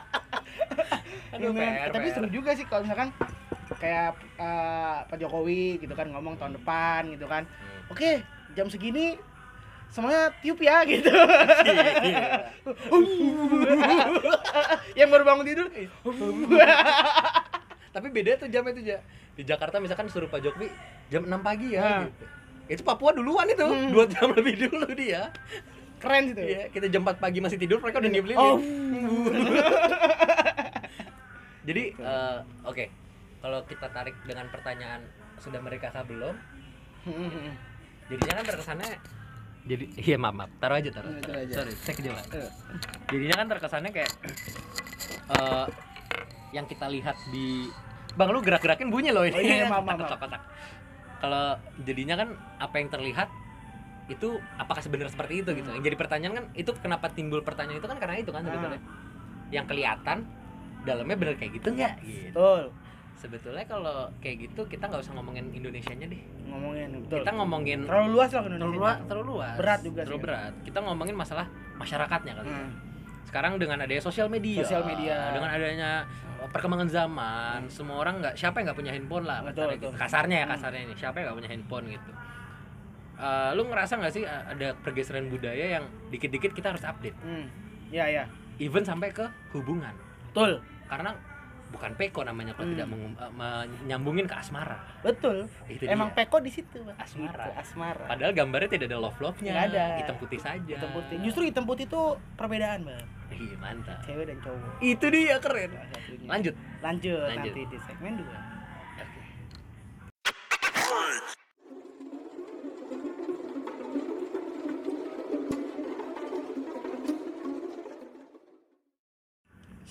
[1.32, 1.62] Aduh, Iya.
[1.82, 2.14] PR, tapi PR.
[2.14, 3.10] seru juga sih kalau misalkan
[3.78, 7.44] kayak eh, Pak Jokowi gitu kan ngomong tahun depan gitu kan.
[7.44, 7.90] Hmm.
[7.90, 8.20] Oke,
[8.52, 9.16] jam segini
[9.88, 11.12] semuanya tiup ya gitu.
[12.02, 12.48] Iya.
[14.94, 15.68] Yang baru bangun tidur.
[17.94, 19.00] Tapi beda tuh jam itu ja.
[19.32, 20.68] Di Jakarta misalkan suruh Pak Jokowi
[21.08, 22.02] jam 6 pagi ya Nah.
[22.06, 22.26] gitu.
[22.70, 23.92] Itu Papua duluan itu, Hmm.
[23.92, 25.28] dua jam lebih dulu dia.
[25.98, 26.40] Keren gitu.
[26.42, 28.40] Iya, kita jam 4 pagi masih tidur, mereka udah niup lilin.
[28.40, 28.58] Oh.
[31.62, 32.86] Jadi eh, oke,
[33.42, 35.02] kalau kita tarik dengan pertanyaan
[35.38, 36.36] sudah mereka kah belum?
[38.10, 38.92] Jadinya kan terkesannya
[39.62, 40.50] jadi iya maaf, maaf.
[40.58, 41.14] taruh aja taruh.
[41.22, 41.54] Taruh aja.
[41.62, 42.26] Sorry, saya kejauhan.
[43.14, 44.12] Jadinya kan terkesannya kayak
[45.32, 45.66] eh
[46.52, 47.70] yang kita lihat di
[48.12, 49.38] Bang lu gerak-gerakin bunyi loh ini.
[49.38, 50.10] Oh, iya, maaf, maaf, maaf.
[50.10, 50.42] Kotak-kotak.
[51.22, 51.46] Kalau
[51.86, 53.30] jadinya kan apa yang terlihat
[54.12, 55.70] itu apakah sebenarnya seperti itu gitu.
[55.72, 55.80] Hmm.
[55.80, 58.82] Yang jadi pertanyaan kan itu kenapa timbul pertanyaan itu kan karena itu kan sebetulnya.
[59.54, 60.18] Yang kelihatan
[60.82, 62.34] dalamnya bener kayak gitu nggak gitu.
[62.34, 62.62] Betul.
[63.14, 66.22] Sebetulnya kalau kayak gitu kita nggak usah ngomongin Indonesianya deh.
[66.48, 67.22] Ngomongin betul.
[67.22, 68.82] Kita ngomongin terlalu luas lah terlalu Indonesia.
[68.82, 69.56] luas, terlalu luas.
[69.56, 70.08] Berat juga sih.
[70.10, 70.54] Terlalu berat.
[70.64, 71.46] Kita ngomongin masalah
[71.78, 72.48] masyarakatnya kali.
[72.48, 72.58] ya.
[72.58, 72.72] Hmm.
[73.22, 75.32] Sekarang dengan adanya sosial media, Sosial media.
[75.32, 75.90] dengan adanya
[76.36, 79.88] uh, perkembangan zaman, semua orang nggak siapa yang nggak punya handphone lah, Betul, kasarnya gitu.
[79.88, 80.00] betul.
[80.02, 80.52] kasarnya ya Hmm.
[80.52, 82.12] kasarnya ini, siapa yang nggak punya handphone gitu.
[83.16, 87.46] Uh, lu ngerasa nggak sih uh, ada pergeseran budaya yang dikit-dikit kita harus update, Hmm.
[87.88, 88.26] Ya ya.
[88.58, 89.94] even sampai ke hubungan,
[90.32, 90.64] Betul.
[90.88, 91.12] karena
[91.70, 92.74] bukan peko namanya kalau Hmm.
[92.74, 94.76] tidak mengum- uh, menyambungin ke asmara.
[95.00, 95.48] Betul.
[95.66, 96.20] Itu Emang dia.
[96.20, 97.00] peko di situ, Bang.
[97.00, 97.48] Asmara.
[97.48, 98.06] Gitu, asmara.
[98.08, 99.86] Padahal gambarnya tidak ada love love nya, Nggak ada.
[99.98, 100.68] hitam putih saja.
[100.70, 101.16] Hitam putih.
[101.22, 102.02] Justru hitam putih itu
[102.36, 103.08] perbedaan, Bang.
[103.30, 104.04] Ih, mantap.
[104.04, 104.72] Cewek dan cowok.
[104.82, 105.72] Itu dia keren.
[106.28, 106.56] Lanjut.
[106.84, 107.52] Lanjut, Lanjut.
[107.56, 108.28] nanti di segmen 2.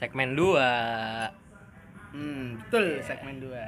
[0.00, 0.56] Segmen 2.
[2.10, 3.04] Hmm, betul Iya.
[3.04, 3.62] segmen 2.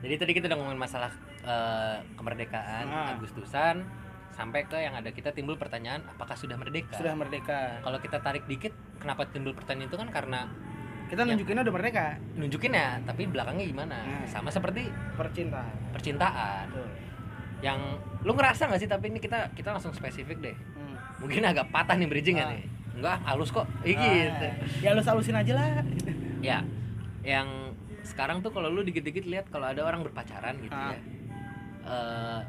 [0.00, 1.10] Jadi tadi kita udah ngomongin masalah
[1.42, 3.12] eh, kemerdekaan Ah.
[3.12, 3.82] Agustusan
[4.30, 6.94] sampai ke yang ada kita timbul pertanyaan apakah sudah merdeka?
[6.94, 7.82] Sudah merdeka.
[7.82, 10.46] Kalau kita tarik dikit, kenapa timbul pertanyaan itu kan karena
[11.02, 11.28] Kita Ya.
[11.28, 12.06] nunjukinnya udah merdeka.
[12.36, 13.96] nunjukin ya, tapi belakangnya gimana?
[14.00, 14.24] Hmm.
[14.24, 15.92] Sama seperti Percintaan.
[15.92, 16.64] percintaan.
[16.70, 16.88] Betul.
[17.60, 17.78] Yang
[18.22, 18.88] lu ngerasa nggak sih?
[18.88, 20.56] Tapi ini kita kita langsung spesifik deh.
[20.72, 20.96] Hmm.
[21.20, 22.52] Mungkin agak patah nih bridgingnya Ah.
[22.54, 22.64] nih.
[22.92, 23.66] Enggak, halus kok.
[23.82, 24.46] Eh, gitu.
[24.46, 25.66] Ah, ya lu halusin aja lah.
[26.38, 26.58] Ya,
[27.22, 27.48] yang
[28.02, 30.90] sekarang tuh kalau lu dikit-dikit lihat kalau ada orang berpacaran gitu Ah.
[30.90, 31.00] ya.
[31.82, 32.40] eh,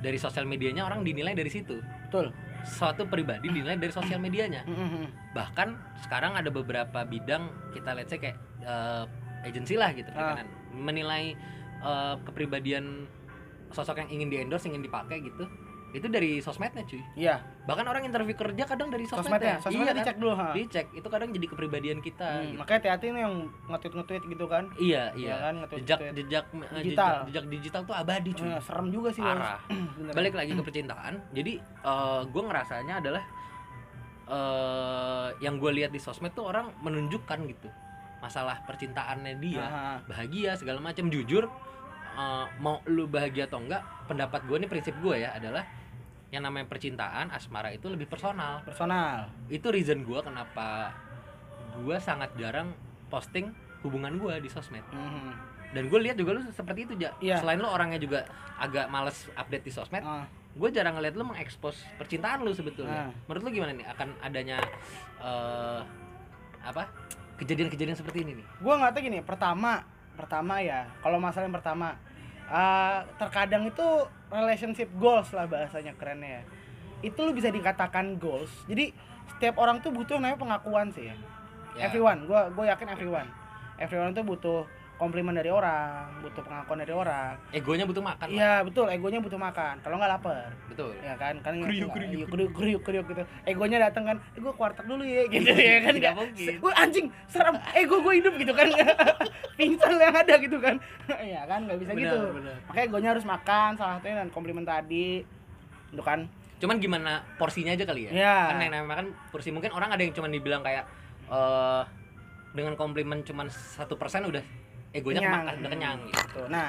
[0.00, 1.76] dari sosial medianya orang dinilai dari situ.
[2.06, 2.32] Betul.
[2.62, 4.64] Suatu pribadi dinilai dari sosial medianya.
[4.64, 5.06] Hmm, hmm, hmm.
[5.32, 5.68] Bahkan
[6.00, 9.04] sekarang ada beberapa bidang kita lihat kayak eh,
[9.42, 10.40] agensi lah gitu Ah.
[10.70, 11.36] menilai
[11.80, 13.04] eh, kepribadian
[13.70, 15.44] sosok yang ingin di endorse ingin dipakai gitu
[15.92, 19.56] itu dari sosmednya cuy Iya, bahkan orang interview kerja kadang dari sosmednya.
[19.56, 19.98] sosmednya, Sosmednya Iya kan?
[20.00, 20.48] dicek dulu, ha.
[20.52, 22.58] dicek itu kadang jadi kepribadian kita Hmm, gitu.
[22.58, 23.34] Makanya hati-hati nih yang
[23.66, 24.64] nge-tweet-nge-tweet gitu kan.
[24.76, 26.16] iya Iya iya kan, nge-tweet- jejak nge-tweet.
[26.20, 27.10] jejak eh, Digital.
[27.10, 29.20] jejak, jejak digital tuh abadi cuy Eh, serem juga sih.
[29.20, 29.58] parah
[30.16, 31.52] balik lagi ke percintaan jadi
[32.24, 33.22] gue ngerasanya adalah
[34.26, 37.68] eh yang gue lihat di sosmed tuh orang menunjukkan gitu
[38.18, 41.48] masalah percintaannya dia Ah, bahagia segala macam jujur
[42.12, 45.64] eh, mau lu bahagia atau enggak pendapat gue nih prinsip gue ya adalah
[46.30, 49.26] yang namanya percintaan asmara itu lebih personal personal.
[49.48, 50.94] itu reason gue kenapa
[51.76, 52.70] gue sangat jarang
[53.06, 55.30] posting hubungan gue di sosmed Mhm.
[55.70, 57.38] dan gue lihat juga lu seperti itu ja Iya.
[57.38, 58.22] selain lu orangnya juga
[58.56, 63.12] agak males update di sosmed Ah, gue jarang ngeliat lu mengekspos percintaan lu sebetulnya Ah.
[63.24, 64.58] menurut lu gimana nih akan adanya
[65.18, 65.80] eh
[66.60, 66.84] apa
[67.36, 69.18] kejadian-kejadian seperti ini nih gua nggak tahu gini.
[69.24, 69.80] Pertama,
[70.12, 70.84] pertama ya.
[71.00, 71.96] Kalau masalah yang pertama,
[72.50, 73.86] ah, terkadang itu
[74.28, 76.44] relationship goals lah bahasanya kerennya ya.
[77.00, 78.50] Itu lu bisa dikatakan goals.
[78.66, 78.92] Jadi
[79.36, 81.16] setiap orang tuh butuh namanya pengakuan sih ya.
[81.78, 81.88] Ya.
[81.88, 83.28] Everyone, gua gue yakin everyone.
[83.80, 84.60] Everyone tuh butuh
[85.00, 87.32] komplimen dari orang, butuh pengakuan dari orang.
[87.50, 88.28] egonya butuh makan.
[88.28, 89.80] Iya betul, egonya butuh makan.
[89.80, 91.40] Kalau nggak lapar, betul ya kan?
[91.40, 93.22] Kan Kriuk, nggak- kriuk, iya, kriuk kriuk kriuk gitu.
[93.42, 95.92] Egonya datang kan, eh gue kuartek dulu ya, gitu ya kan?
[95.96, 96.52] Tidak Nggak- mungkin.
[96.60, 97.56] Gue anjing, serem.
[97.72, 98.68] Ego gue hidup gitu kan?
[99.58, 100.76] Pingsan yang ada gitu kan?
[101.26, 102.18] Iya kan, nggak bisa Benar, gitu.
[102.34, 102.54] benar.
[102.66, 105.24] Makanya egonya harus makan, salah satunya dan komplimen tadi,
[105.88, 106.28] itu kan?
[106.60, 108.36] cuman gimana porsinya aja kali ya Iya.
[108.52, 110.84] kan yang namanya kan porsi mungkin orang ada yang cuman dibilang kayak
[111.26, 111.82] eh
[112.52, 114.44] dengan komplimen cuman satu persen udah
[114.90, 115.32] egonya Kenyang.
[115.34, 116.46] kemakan udah kenyang gitu Tuh.
[116.50, 116.68] Nah,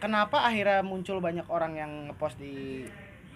[0.00, 2.84] kenapa akhirnya muncul banyak orang yang ngepost di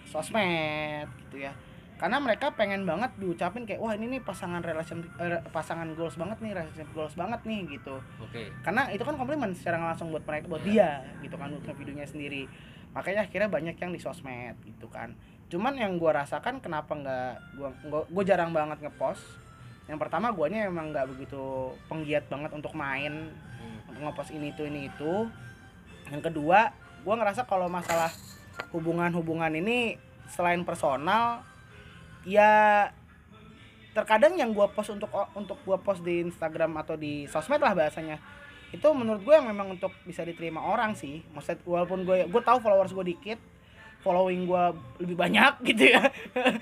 [0.05, 1.53] sosmed gitu ya?
[1.99, 6.39] Karena mereka pengen banget diucapin kayak wah ini nih pasangan relation eh, pasangan goals banget
[6.39, 7.99] nih, relationship goals banget nih gitu.
[8.23, 12.07] oke Karena itu kan komplimen secara langsung buat mereka buat dia gitu kan untuk videonya
[12.07, 12.47] sendiri.
[12.95, 15.11] Makanya akhirnya banyak yang di sosmed gitu kan.
[15.51, 19.25] Cuman yang gua rasakan kenapa nggak gua gua, gua jarang banget ngepost.
[19.91, 23.27] Yang pertama guanya emang nggak begitu penggiat banget untuk main
[23.99, 25.27] Ngepost ini itu ini itu.
[26.09, 28.11] Yang kedua gue ngerasa kalau masalah
[28.75, 29.95] hubungan-hubungan ini
[30.27, 31.41] selain personal
[32.27, 32.85] ya
[33.95, 38.21] terkadang yang gue post untuk untuk gue post di Instagram atau di sosmed lah bahasanya
[38.69, 41.25] itu menurut gue yang memang untuk bisa diterima orang sih.
[41.33, 43.39] Maksud walaupun gue gue tahu followers gue dikit
[43.99, 44.63] following gue
[45.03, 46.05] lebih banyak gitu ya.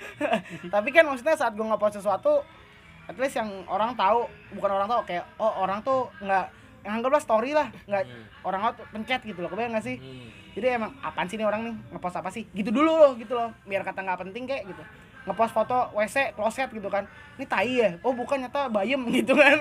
[0.74, 2.40] Tapi kan maksudnya saat gue ngepost sesuatu
[3.08, 7.50] at least yang orang tahu bukan orang tahu kayak oh orang tuh nggak anggaplah story
[7.50, 8.24] lah nggak Hmm.
[8.42, 9.96] orang tuh pencet gitu loh kebayang gak sih?
[9.96, 10.28] Hmm.
[10.50, 11.74] jadi emang apaan sih nih orang nih?
[11.88, 12.44] Ngepost apa sih?
[12.48, 14.82] Gitu dulu loh gitu loh biar kata nggak penting kayak gitu.
[15.24, 17.04] Ngepost foto WC kloset gitu kan.
[17.34, 17.90] Ini tai ya?
[18.00, 19.54] Oh bukan nyata bayem gitu kan.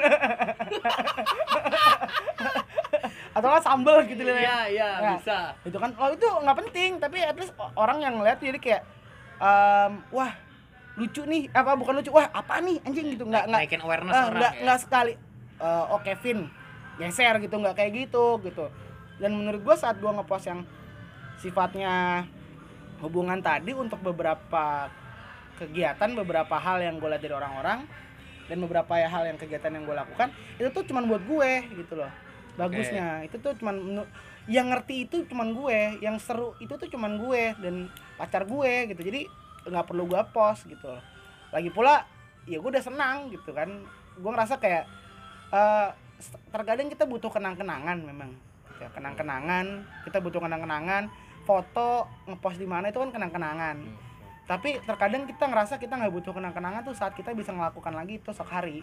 [3.32, 4.34] Atau nggak sambel gitu loh.
[4.34, 5.12] Iya iya Ya.
[5.16, 5.40] bisa.
[5.62, 8.82] itu kan oh itu nggak penting tapi at least orang yang ngeliat jadi kayak
[9.38, 10.32] em, wah
[10.96, 11.46] lucu nih.
[11.52, 12.82] Apa bukan lucu wah apa nih?
[12.82, 13.24] Anjing gitu.
[13.24, 14.62] Nggak nggak naikin awareness Ah, orang nggak ya.
[14.64, 15.14] nggak sekali
[15.58, 16.40] eh, oh Kevin
[16.98, 18.70] geser gitu nggak kayak gitu gitu.
[19.18, 20.62] Dan menurut gua saat gua ngepost yang
[21.38, 22.26] sifatnya
[23.02, 24.90] hubungan tadi untuk beberapa
[25.58, 27.86] kegiatan beberapa hal yang gue lihat dari orang-orang
[28.46, 30.30] dan beberapa hal yang kegiatan yang gue lakukan
[30.62, 32.10] itu tuh cuman buat gue gitu loh.
[32.58, 33.26] Bagusnya.
[33.26, 34.06] Itu tuh cuman
[34.48, 39.02] yang ngerti itu cuman gue yang seru itu tuh cuman gue dan pacar gue gitu.
[39.02, 39.26] Jadi
[39.68, 41.04] nggak perlu gue post gitu loh.
[41.48, 42.04] lagi pula
[42.44, 43.68] ya gue udah senang gitu kan.
[44.18, 44.86] Gue ngerasa kayak
[45.54, 45.90] eh
[46.50, 48.32] terkadang kita butuh kenang-kenangan memang.
[48.78, 49.66] Ya, kenang-kenangan
[50.04, 51.10] kita butuh kenang-kenangan.
[51.44, 53.78] Foto ngepost di mana itu kan kenang-kenangan.
[53.78, 54.06] Hmm.
[54.48, 58.32] tapi terkadang kita ngerasa kita nggak butuh kenang-kenangan tuh saat kita bisa melakukan lagi itu
[58.32, 58.80] esok hari.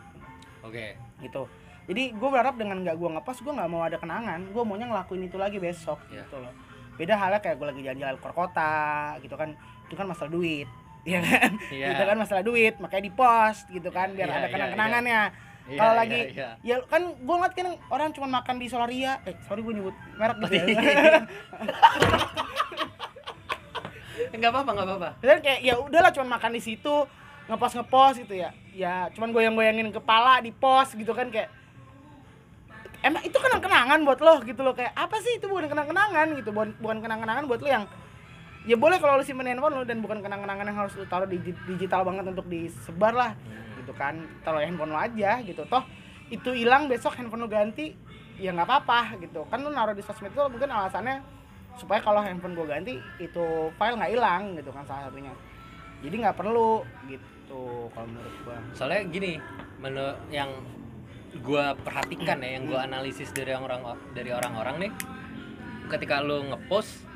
[0.61, 0.92] Oke.
[1.25, 1.49] Gitu.
[1.88, 4.44] Jadi gue berharap dengan nggak gue ngepost gue nggak mau ada kenangan.
[4.53, 6.29] Gue maunya ngelakuin itu lagi besok Iya.
[6.29, 6.53] gitu loh.
[7.01, 8.77] Beda halnya kayak gue lagi jalan-jalan ke kota
[9.25, 9.57] gitu kan.
[9.88, 10.68] Itu kan masalah duit
[11.09, 11.53] ya kan?
[11.73, 11.87] Iya.
[11.97, 15.20] itu kan masalah duit makanya di post gitu kan biar Iya, ada iya, kenang-kenangannya
[15.64, 16.50] Iya, kalau iya, lagi iya.
[16.61, 20.37] ya kan gue ngeliat kan orang cuma makan di Solaria eh sorry gue nyebut merek
[20.42, 20.64] gitu Iya.
[20.68, 21.20] ya
[24.35, 25.11] Enggak apa-apa, enggak apa-apa.
[25.22, 26.94] dan kayak ya udahlah cuma makan di situ
[27.46, 31.53] ngepost ngepost gitu ya ya cuman goyang-goyangin kepala di post gitu kan kayak
[33.05, 36.72] emang itu kenang-kenangan buat lo gitu loh kayak apa sih itu bukan kenang-kenangan gitu bukan
[36.81, 37.85] bukan kenang-kenangan buat lo yang
[38.64, 41.37] ya boleh kalau lo simpen handphone lo dan bukan kenang-kenangan yang harus lo taruh di
[41.40, 43.33] di- digital banget untuk disebar lah
[43.81, 44.16] gitu kan.
[44.40, 45.62] Taruh handphone lo aja gitu.
[45.68, 45.85] Toh
[46.33, 47.92] itu hilang besok handphone lo ganti
[48.40, 49.44] ya nggak apa-apa gitu.
[49.53, 51.20] Kan lo naruh di sosmed itu mungkin alasannya
[51.74, 55.35] supaya kalau handphone gue ganti itu file nggak hilang gitu kan salah satunya.
[56.05, 58.59] Jadi nggak perlu gitu kalau menurut gua.
[58.77, 59.33] Soalnya gini,
[59.81, 60.53] menurut yang
[61.40, 63.81] gua perhatikan ya, yang gua analisis dari orang
[64.12, 64.92] dari orang-orang nih,
[65.88, 67.09] ketika lu ngepost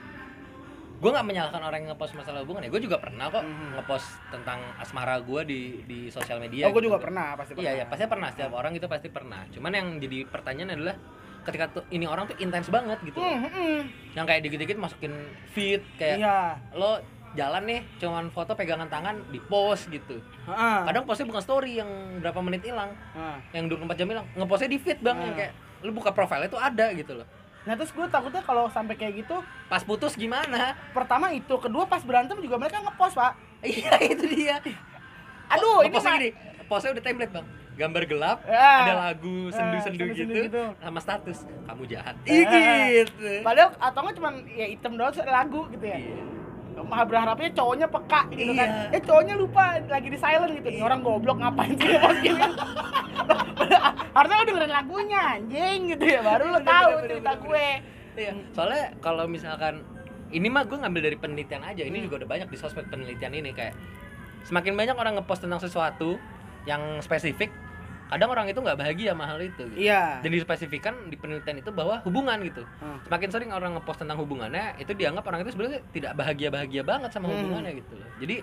[0.98, 3.68] gue nggak menyalahkan orang yang ngepost masalah hubungan ya gue juga pernah kok Mhm.
[3.74, 6.90] ngepost tentang asmara gue di di sosial media oh gue gitu.
[6.90, 8.28] juga pernah pasti pernah Iya, iya, pasti pernah.
[8.28, 9.40] Setiap orang itu pasti pernah.
[9.48, 10.96] Cuman yang jadi pertanyaan adalah
[11.40, 13.14] ketika tuh ini orang tuh intens banget gitu.
[13.16, 13.80] Hmm, hmm, hmm.
[14.12, 15.12] Yang kayak dikit-dikit masukin
[15.48, 16.38] feed kayak iya
[16.74, 16.98] lo
[17.30, 20.18] jalan nih cuman foto pegangan tangan di post gitu.
[20.44, 20.78] Heeh.
[20.82, 23.36] Kadang postnya bukan story yang berapa menit hilang, Heeh.
[23.54, 24.26] yang 24 jam hilang.
[24.34, 25.38] Ngepostnya di feed bang yang Hmm.
[25.38, 27.26] kayak lu buka profilnya tuh ada gitu loh.
[27.62, 30.72] Nah terus gue takutnya kalau sampai kayak gitu Pas putus gimana?
[30.90, 34.56] pertama itu kedua pas berantem juga mereka ngepost pak Iya itu dia.
[35.48, 36.30] aduh ini mah gini,
[36.64, 37.46] postnya udah template bang.
[37.74, 38.70] Gambar gelap, Ya.
[38.82, 40.62] ada lagu sendu-sendu sendu-sendu gitu, gitu.
[40.76, 42.14] sama status kamu jahat.
[42.18, 42.26] Ah.
[42.34, 42.46] Ih
[43.02, 43.30] gitu.
[43.40, 46.37] padahal atau nggak cuman ya item doang lagu gitu ya Iya.
[46.80, 48.94] Maha berharapnya cowoknya peka gitu kan Iya.
[48.94, 52.38] eh cowoknya lupa lagi di silent gitu Ini orang goblok ngapain sih gini
[54.14, 57.68] harusnya lo dengerin lagunya anjing gitu ya baru lo Bener, tahu bener, cerita bener, gue
[58.18, 58.32] Iya.
[58.50, 59.86] Soalnya kalau misalkan
[60.28, 61.80] ini mah gue ngambil dari penelitian aja.
[61.80, 62.04] Ini Hmm.
[62.04, 63.78] juga udah banyak di sosmed penelitian ini kayak
[64.42, 66.18] semakin banyak orang ngepost tentang sesuatu
[66.64, 67.54] yang spesifik,
[68.08, 69.62] kadang orang itu nggak bahagia sama hal itu.
[69.68, 69.78] Gitu.
[69.78, 72.64] iya Dan dispesifikkan di penelitian itu bahwa hubungan gitu.
[72.80, 72.98] Hmm.
[73.04, 77.28] Semakin sering orang ngepost tentang hubungannya, itu dianggap orang itu sebenarnya tidak bahagia-bahagia banget sama
[77.28, 77.36] Hmm.
[77.38, 78.08] hubungannya gitu loh.
[78.18, 78.36] Jadi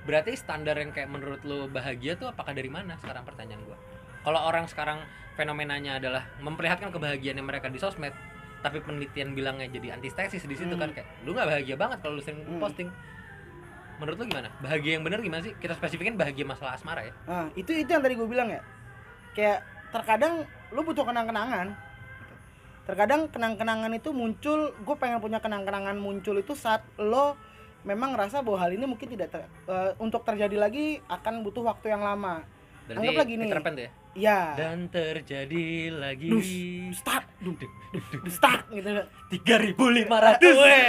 [0.00, 3.76] berarti standar yang kayak menurut lo bahagia tuh apakah dari mana sekarang pertanyaan gua
[4.20, 8.12] kalau orang sekarang fenomenanya adalah memperlihatkan kebahagiaan yang mereka di sosmed
[8.60, 10.82] tapi penelitian bilangnya jadi antistesis di situ Hmm.
[10.82, 12.58] kan kayak lu nggak bahagia banget kalau lu sering Hmm.
[12.58, 12.88] posting
[14.00, 17.52] menurut lu gimana bahagia yang benar gimana sih kita spesifikin bahagia masalah asmara ya Nah,
[17.52, 18.64] itu itu yang tadi gue bilang ya.
[19.30, 19.60] Kayak
[19.90, 21.76] terkadang lu butuh kenang-kenangan.
[22.82, 27.38] Terkadang kenang-kenangan itu muncul, gue pengen punya kenang-kenangan muncul itu saat lo
[27.80, 31.92] memang ngerasa bahwa hal ini mungkin tidak ter- eh, untuk terjadi lagi akan butuh waktu
[31.92, 32.42] yang lama.
[32.84, 33.44] berarti Anggaplah gini.
[33.46, 34.54] Peter Pan tuh ya Ya.
[34.54, 36.30] dan terjadi lagi
[36.92, 38.90] Start, dum, dum, dum, start gitu.
[39.30, 40.82] 3500 Weh.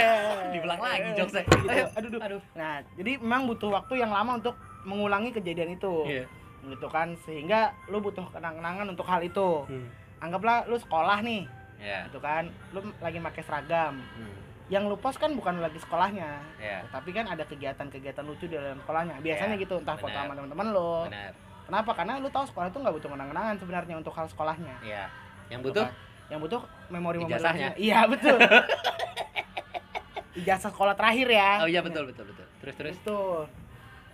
[0.50, 1.70] diulang lagi jokesnya Gitu.
[1.94, 2.20] Aduh, aduh.
[2.20, 5.94] aduh Nah, jadi memang butuh waktu yang lama untuk mengulangi kejadian itu.
[6.04, 6.26] iya
[6.62, 9.66] Gitu kan, sehingga lu butuh kenang-kenangan untuk hal itu.
[9.66, 9.86] Hmm.
[10.18, 11.42] Anggaplah lu sekolah nih,
[11.78, 14.34] ya gitu kan lu lagi pakai seragam Hmm.
[14.68, 18.78] yang lu post kan bukan lagi sekolahnya ya tapi kan ada kegiatan-kegiatan lucu di dalam
[18.78, 20.22] sekolahnya biasanya Ya, gitu entah foto benar.
[20.22, 21.34] sama teman-teman lo benar
[21.72, 25.08] kenapa karena lu tahu sekolah itu nggak butuh kenang-kenangan sebenarnya untuk hal sekolahnya ya
[25.48, 26.28] yang Gitu butuh kan.
[26.28, 27.68] yang butuh memori-memori Ijazahnya.
[27.72, 27.80] lucunya.
[27.80, 28.38] iya betul
[30.34, 33.48] ijazah sekolah terakhir ya oh iya betul betul betul terus terus betul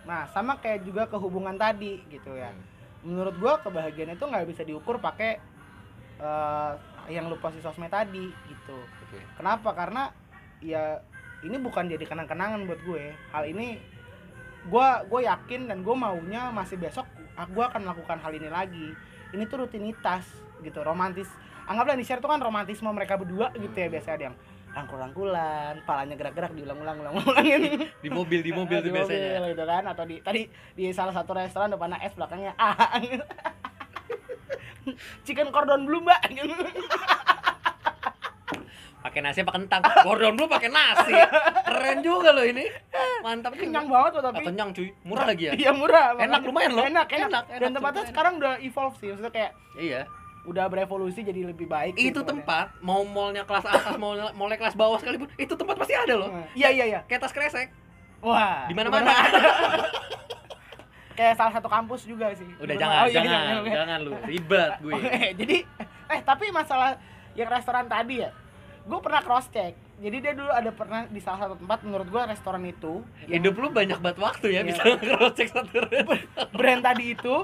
[0.03, 2.63] nah sama kayak juga ke hubungan tadi gitu ya Hmm.
[3.05, 5.39] menurut gua kebahagiaan itu nggak bisa diukur pakai
[6.17, 6.71] eh,
[7.07, 9.19] yang lu post di sosmed tadi gitu Oke.
[9.35, 9.71] Kenapa?
[9.71, 10.11] Karena
[10.59, 10.99] ya
[11.39, 13.09] ini bukan jadi kenang-kenangan buat gue.
[13.31, 13.79] Hal ini
[14.61, 17.07] gue gue yakin dan gue maunya masih besok
[17.47, 18.87] gue akan melakukan hal ini lagi.
[19.31, 20.25] Ini tuh rutinitas
[20.59, 21.29] gitu, romantis.
[21.69, 24.37] Anggaplah di share tuh kan romantisme mereka berdua gitu ya biasanya ada yang
[24.69, 29.53] rangkul-rangkulan, palanya gerak-gerak diulang-ulang ulang-ulangin di mobil di mobil tuh biasanya.
[29.53, 29.83] gitu kan?
[29.85, 32.73] Atau di tadi di salah satu restoran depannya S belakangnya A.
[35.25, 36.21] Chicken cordon bleu mbak
[38.99, 39.81] pakai nasi apa kentang?
[40.03, 41.13] Gordon dulu pakai nasi.
[41.65, 42.67] Keren juga loh ini.
[43.23, 43.63] Mantap juga.
[43.67, 44.43] kenyang banget loh Ah, tapi.
[44.47, 44.89] Kenyang cuy.
[45.07, 45.51] Murah lagi ya?
[45.55, 46.05] Iya murah.
[46.19, 46.83] Enak, lumayan loh.
[46.83, 48.11] enak enak, Enak, dan enak, tempatnya enak.
[48.11, 49.07] sekarang udah evolve sih.
[49.11, 50.01] Maksudnya kayak iya.
[50.47, 52.71] udah berevolusi jadi lebih baik sih itu tempatnya.
[52.71, 56.29] tempat mau mallnya kelas atas mau mallnya kelas bawah sekalipun itu tempat pasti ada loh.
[56.31, 56.99] Nah, iya iya iya.
[57.05, 57.69] Kayak tas kresek.
[58.23, 58.65] Wah.
[58.65, 59.13] Di mana mana
[61.19, 62.47] kayak salah satu kampus juga sih.
[62.63, 63.43] Udah Di jangan oh, iya, jangan.
[63.59, 63.69] oke.
[63.75, 64.11] jangan lu.
[64.23, 64.91] Ribet gue.
[64.95, 65.57] Oke, jadi
[66.09, 66.95] eh tapi masalah
[67.35, 68.31] yang restoran tadi ya
[68.81, 69.73] gue pernah cross check.
[69.99, 73.03] Jadi dia dulu ada pernah di salah satu tempat menurut gue restoran itu.
[73.25, 74.61] Yang hidup lu banyak banget waktu ya Iya.
[74.63, 75.79] bisa cross check satu
[76.51, 77.35] brand tadi itu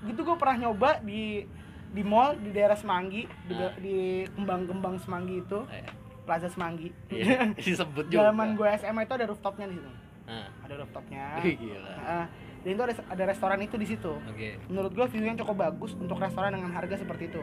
[0.00, 1.42] gitu gue pernah nyoba di
[1.88, 3.72] di mall di daerah Semanggi di, Ah.
[3.74, 3.96] di
[4.30, 5.88] kembang-kembang Semanggi itu Iya.
[6.22, 6.92] Plaza Semanggi.
[7.56, 8.28] Disebut juga.
[8.28, 9.90] Zaman gue SMA itu ada rooftopnya di situ.
[10.28, 10.48] Nah.
[10.60, 11.24] ada rooftopnya.
[11.56, 11.92] Gila.
[11.96, 12.26] Nah,
[12.58, 14.12] dan itu ada ada restoran itu di situ.
[14.20, 14.60] Oke.
[14.68, 17.40] Menurut gue view yang cukup bagus untuk restoran dengan harga seperti itu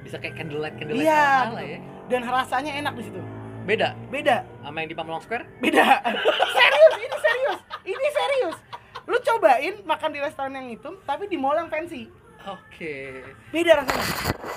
[0.00, 1.64] bisa kayak candlelight candlelight Iya, gitu.
[1.64, 1.78] ya.
[2.08, 3.20] Dan rasanya enak di situ.
[3.62, 3.92] Beda?
[4.08, 4.36] Beda.
[4.60, 5.44] Sama yang di Pamulang Square?
[5.58, 6.00] Beda.
[6.56, 7.60] Serius ini serius.
[7.84, 8.56] Ini serius.
[9.04, 12.08] Lu cobain makan di restoran yang itu tapi di mall yang fancy.
[12.46, 13.20] Oke.
[13.50, 14.06] Beda rasanya.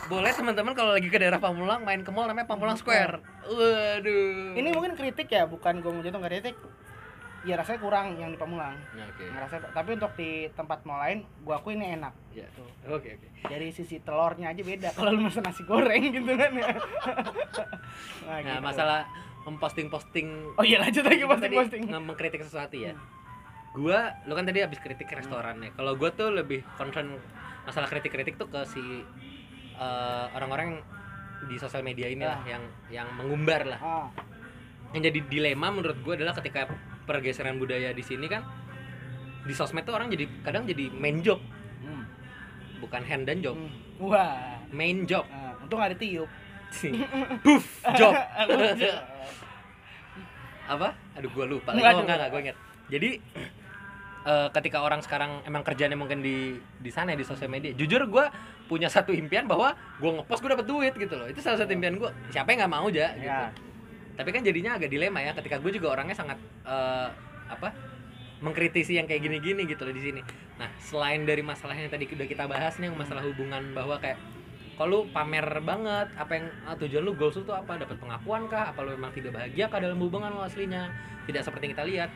[0.07, 3.19] Boleh teman-teman kalau lagi ke daerah Pamulang main ke mall namanya Pamulang Square.
[3.43, 4.55] Waduh.
[4.55, 6.55] Ini mungkin kritik ya bukan gue mau jatuh kritik
[7.41, 8.77] ya rasanya kurang yang di Pamulang.
[8.93, 9.25] Ya, oke.
[9.25, 12.13] Ngerasa tapi untuk di tempat mall lain gua aku ini enak.
[12.31, 12.69] Ya Tuh.
[12.85, 13.27] oke oke.
[13.49, 16.69] Dari sisi telurnya aja beda kalau lu pesan nasi goreng gitu kan ya.
[18.29, 18.61] Nah gitu.
[18.61, 18.99] masalah
[19.41, 22.93] memposting-posting oh iya lanjut lagi Itu posting tadi posting nge- mengkritik sesuatu ya.
[22.93, 23.01] Hmm.
[23.71, 25.73] gua lu kan tadi habis kritik restoran ya.
[25.73, 27.17] Kalau gua tuh lebih concern
[27.65, 28.83] masalah kritik-kritik tuh ke si
[29.75, 30.77] eh, orang-orang
[31.49, 32.61] di sosial media ini lah yang
[32.93, 33.79] yang mengumbar lah.
[33.81, 34.07] Ah.
[34.93, 36.69] Yang jadi dilema menurut gua adalah ketika
[37.11, 38.47] pergeseran budaya di sini kan
[39.43, 41.43] di sosmed tuh orang jadi kadang jadi main job.
[41.83, 42.07] Hmm.
[42.79, 43.59] bukan hand dan job.
[43.59, 43.71] Hmm.
[43.99, 44.55] wah.
[44.71, 45.27] Main job.
[45.27, 46.29] Ah, untung nggak ditiup.
[47.43, 48.15] Puff, job.
[50.71, 50.95] Apa?
[51.19, 51.83] Aduh gua lupa lagi.
[51.83, 52.03] Nggak, oh aduh.
[52.07, 52.57] enggak enggak gua inget
[52.91, 53.09] jadi
[54.27, 58.27] eh, ketika orang sekarang emang kerjanya mungkin di di sana di sosial media jujur gua
[58.67, 61.27] punya satu impian bahwa gua ngepost gua dapet duit gitu loh.
[61.27, 62.15] Itu salah satu impian gua.
[62.31, 63.27] Siapa yang nggak mau aja gitu.
[63.27, 63.51] Ya
[64.21, 67.09] tapi kan jadinya agak dilema ya ketika gue juga orangnya sangat eh,
[67.49, 67.73] apa
[68.45, 70.21] mengkritisi yang kayak gini-gini gitu loh di sini.
[70.61, 74.21] Nah selain dari masalah yang tadi udah kita bahas nih masalah hubungan bahwa kayak
[74.77, 77.81] kalau lu pamer banget apa yang ah, tujuan lu goals lu tuh apa?
[77.81, 78.73] Dapat pengakuan kah?
[78.73, 80.93] Apa lu memang tidak bahagia kah dalam hubungan lu aslinya?
[81.25, 82.09] Tidak seperti yang kita lihat.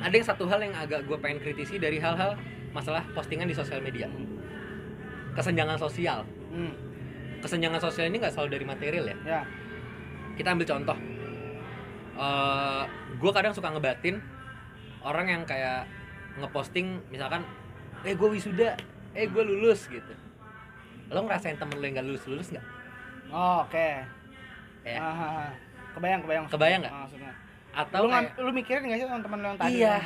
[0.00, 2.36] Ada yang satu hal yang agak gue pengen kritisi dari hal-hal
[2.72, 4.08] masalah postingan di sosial media.
[5.36, 6.28] Kesenjangan sosial.
[6.48, 6.72] Hmm.
[7.38, 9.16] kesenjangan sosial ini nggak selalu dari material ya?
[9.22, 9.40] Ya
[10.38, 10.98] kita ambil contoh.
[12.18, 12.82] Eh
[13.18, 14.22] gue kadang suka ngebatin
[15.02, 15.90] orang yang kayak
[16.38, 17.42] ngeposting misalkan
[18.06, 18.78] eh gue wisuda
[19.18, 20.14] eh gue lulus gitu.
[21.10, 22.66] Lo ngerasain temen lo yang gak lulus lulus nggak?
[23.28, 23.88] Oh, oke.
[24.86, 24.98] Ya.
[25.02, 25.50] Ah, ah, ah.
[25.92, 26.94] kebayang kebayang Kebayang nggak?
[26.94, 27.32] Ah, maksudnya.
[27.68, 29.72] Atau lu, kayak, lu mikirin nggak sih teman-teman lu yang tadi?
[29.82, 29.96] Iya.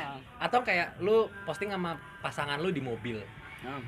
[0.41, 3.21] Atau kayak lu posting sama pasangan lu di mobil.
[3.63, 3.79] Ah.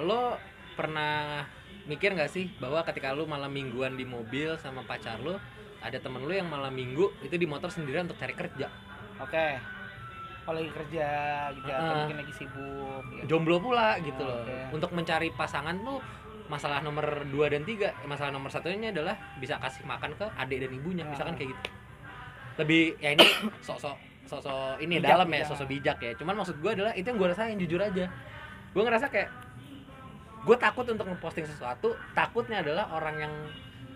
[0.00, 0.36] lo
[0.72, 1.44] pernah
[1.84, 5.34] mikir nggak sih bahwa ketika lu malam mingguan di mobil sama pacar lu
[5.78, 8.70] ada temen lu yang malam minggu itu di motor sendirian untuk cari kerja
[9.18, 9.46] oke
[10.42, 11.08] kalau lagi kerja
[11.54, 12.02] gitu Ah.
[12.02, 13.24] mungkin lagi sibuk gitu.
[13.28, 14.74] jomblo pula gitu loh Oke.
[14.74, 15.98] untuk mencari pasangan tuh
[16.46, 20.70] masalah nomor 2 dan 3 masalah nomor satunya adalah bisa kasih makan ke adik dan
[20.72, 21.62] ibunya misalkan kayak gitu
[22.58, 23.24] lebih ya ini
[23.66, 25.48] sosok sosok ini Bijak, dalam ya bijak.
[25.48, 28.06] sosok bijak ya cuman maksud gue adalah itu yang gue rasain jujur aja
[28.72, 29.28] gue ngerasa kayak
[30.42, 33.34] gue takut untuk ngeposting sesuatu takutnya adalah orang yang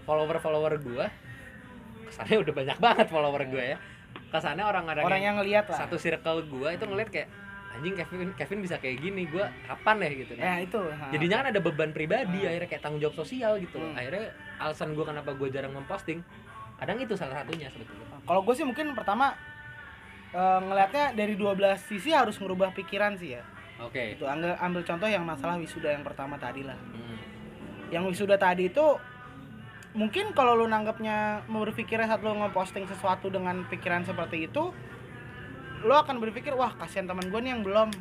[0.06, 1.06] follower follower gue
[2.06, 3.78] kesannya udah banyak banget follower gue ya.
[4.30, 5.74] Kesannya orang-orang orang yang yang lah.
[5.74, 7.28] satu circle gue itu ngeliat kayak
[7.76, 10.10] anjing Kevin Kevin bisa kayak gini gue kapan ya?
[10.14, 10.32] Gitu.
[10.38, 11.10] Ya itu ah.
[11.10, 12.48] jadinya kan ada beban pribadi Hmm.
[12.48, 13.98] akhirnya kayak tanggung jawab sosial gitu Hmm.
[13.98, 14.30] akhirnya
[14.62, 16.22] alasan gue kenapa gue jarang memposting
[16.78, 18.22] kadang itu salah satunya sebetulnya.
[18.22, 19.34] Kalau gue sih mungkin pertama
[20.30, 23.42] eh, ngelihatnya dari 12 sisi harus ngerubah pikiran sih ya
[23.80, 24.02] oke.
[24.16, 26.76] Itu ambil, ambil contoh yang masalah wisuda yang pertama tadi lah.
[26.76, 27.18] Hmm.
[27.86, 28.82] yang wisuda tadi itu
[29.94, 34.74] mungkin kalau lu nanggapnya mau berpikirnya saat lu ngeposting sesuatu dengan pikiran seperti itu
[35.86, 37.94] lu akan berpikir wah kasihan teman gue nih yang belum.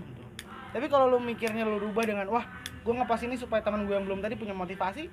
[0.74, 2.46] Tapi kalau lu mikirnya lu rubah dengan wah
[2.82, 5.08] gue ngepost ini supaya teman gue yang belum tadi punya motivasi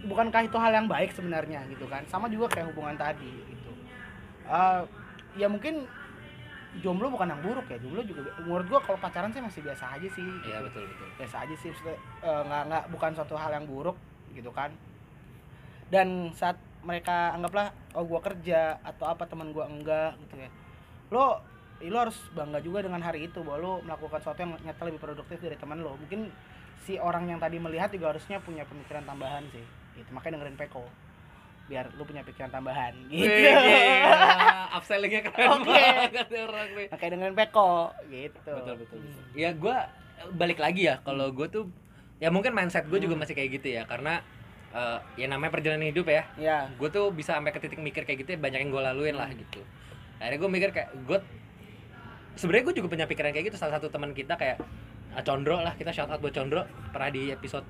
[0.00, 2.04] bukankah itu hal yang baik sebenarnya gitu kan?
[2.08, 3.72] Sama juga kayak hubungan tadi gitu.
[4.48, 4.82] Eh,
[5.36, 5.84] ya mungkin
[6.78, 10.08] jomblo bukan yang buruk ya jomblo juga menurut gua kalau pacaran sih masih biasa aja
[10.14, 10.66] sih iya gitu.
[10.70, 11.08] betul betul.
[11.18, 13.98] Biasa aja sih eh, nggak nggak bukan suatu hal yang buruk
[14.30, 14.70] gitu kan.
[15.90, 16.54] Dan saat
[16.86, 20.50] mereka anggaplah oh gua kerja atau apa teman gua enggak gitu ya.
[21.10, 21.42] Lo
[21.80, 25.42] lo harus bangga juga dengan hari itu bahwa lo melakukan sesuatu yang nyata lebih produktif
[25.42, 25.98] dari teman lo.
[25.98, 26.30] Mungkin
[26.86, 29.66] si orang yang tadi melihat juga harusnya punya pemikiran tambahan sih
[29.98, 30.10] gitu.
[30.14, 30.86] Makanya dengerin Peko
[31.70, 33.30] biar lu punya pikiran tambahan gitu.
[33.30, 36.10] Yeah, upsellingnya keren okay.
[36.10, 36.86] banget ya orang nih.
[36.90, 38.50] Pakai dengan peko gitu.
[38.50, 38.98] Betul betul.
[38.98, 38.98] betul.
[38.98, 39.38] Hmm.
[39.38, 39.76] Ya gue
[40.34, 41.70] balik lagi ya kalau gue tuh
[42.18, 43.06] ya mungkin mindset gue hmm.
[43.06, 44.18] juga masih kayak gitu ya karena
[44.74, 46.26] uh, ya namanya perjalanan hidup ya.
[46.34, 46.50] Iya.
[46.50, 46.62] Yeah.
[46.74, 49.30] Gue tuh bisa sampai ke titik mikir kayak gitu ya, banyak yang gue laluin lah
[49.30, 49.38] hmm.
[49.38, 49.62] gitu.
[50.18, 51.18] Akhirnya gue mikir kayak gue
[52.34, 54.58] sebenarnya gue juga punya pikiran kayak gitu salah satu teman kita kayak
[55.22, 57.66] Condro lah kita shout out buat Condro pernah di episode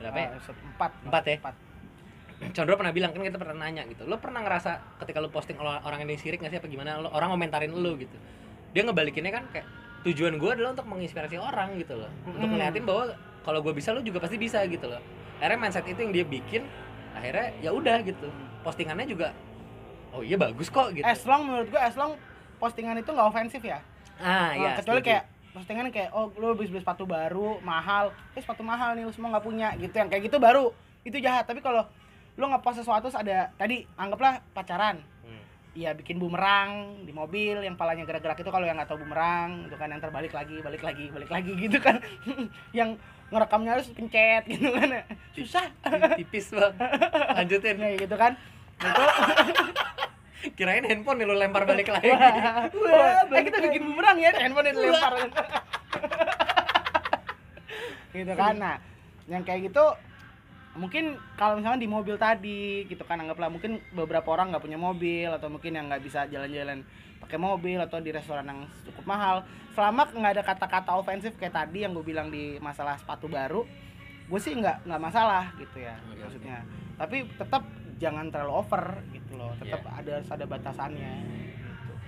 [0.00, 0.28] berapa ya?
[0.32, 1.12] Eh, episode 4.
[1.12, 1.36] 4 ya?
[1.44, 1.69] 4
[2.56, 6.00] Chandra pernah bilang kan kita pernah nanya gitu lo pernah ngerasa ketika lo posting orang
[6.00, 6.58] yang disirik nggak sih?
[6.58, 6.96] Apa gimana?
[6.96, 8.16] Lo orang komentarin lo gitu.
[8.72, 9.66] Dia ngebalikinnya kan kayak
[10.08, 12.08] tujuan gue adalah untuk menginspirasi orang gitu loh.
[12.24, 12.52] Untuk hmm.
[12.56, 13.12] ngeliatin bahwa
[13.44, 15.00] kalau gue bisa lo juga pasti bisa gitu loh.
[15.36, 16.62] Akhirnya mindset itu yang dia bikin
[17.12, 18.28] akhirnya ya udah gitu.
[18.64, 19.36] Postingannya juga
[20.16, 21.04] oh iya bagus kok gitu.
[21.04, 22.16] As long menurut gue as long
[22.56, 23.84] postingan itu nggak ofensif ya.
[24.16, 25.10] Ah nah, iya kecuali setuju.
[25.12, 28.16] kayak postingan kayak oh lo beli beli sepatu baru mahal.
[28.32, 29.92] Eh sepatu mahal nih lo semua nggak punya gitu.
[29.92, 30.72] Yang kayak gitu baru
[31.04, 31.44] itu jahat.
[31.44, 31.84] Tapi kalau
[32.40, 35.04] lu ngepost sesuatu ada tadi anggaplah pacaran.
[35.20, 35.44] Hmm.
[35.76, 39.76] Iya bikin bumerang di mobil yang palanya gerak-gerak itu kalau yang nggak tahu bumerang itu
[39.76, 42.00] kan yang terbalik lagi balik lagi balik lagi gitu kan.
[42.78, 42.96] Yang
[43.30, 45.04] ngerekamnya harus pencet gitu kan.
[45.36, 45.68] Susah.
[46.16, 46.74] Tipis bang
[47.36, 47.76] lanjutin.
[47.76, 48.32] Ya gitu kan.
[48.80, 49.04] Itu
[50.56, 52.08] kirain handphone nih lu lempar balik lagi.
[52.16, 55.12] Wah, eh kita bikin bumerang ya handphone dilempar.
[58.10, 58.58] Gitu kan.
[58.58, 58.76] Nah
[59.30, 59.84] yang kayak gitu
[60.80, 61.04] mungkin
[61.36, 65.52] kalau misalnya di mobil tadi gitu kan anggaplah mungkin beberapa orang nggak punya mobil atau
[65.52, 66.80] mungkin yang nggak bisa jalan-jalan
[67.20, 69.44] pakai mobil atau di restoran yang cukup mahal
[69.76, 73.68] selama nggak ada kata-kata ofensif kayak tadi yang gue bilang di masalah sepatu baru
[74.26, 76.64] gue sih nggak nggak masalah gitu ya Oke, maksudnya
[76.96, 77.62] tapi tetap
[78.00, 79.92] jangan terlalu over gitu loh tetap Iya.
[80.00, 81.12] ada harus ada batasannya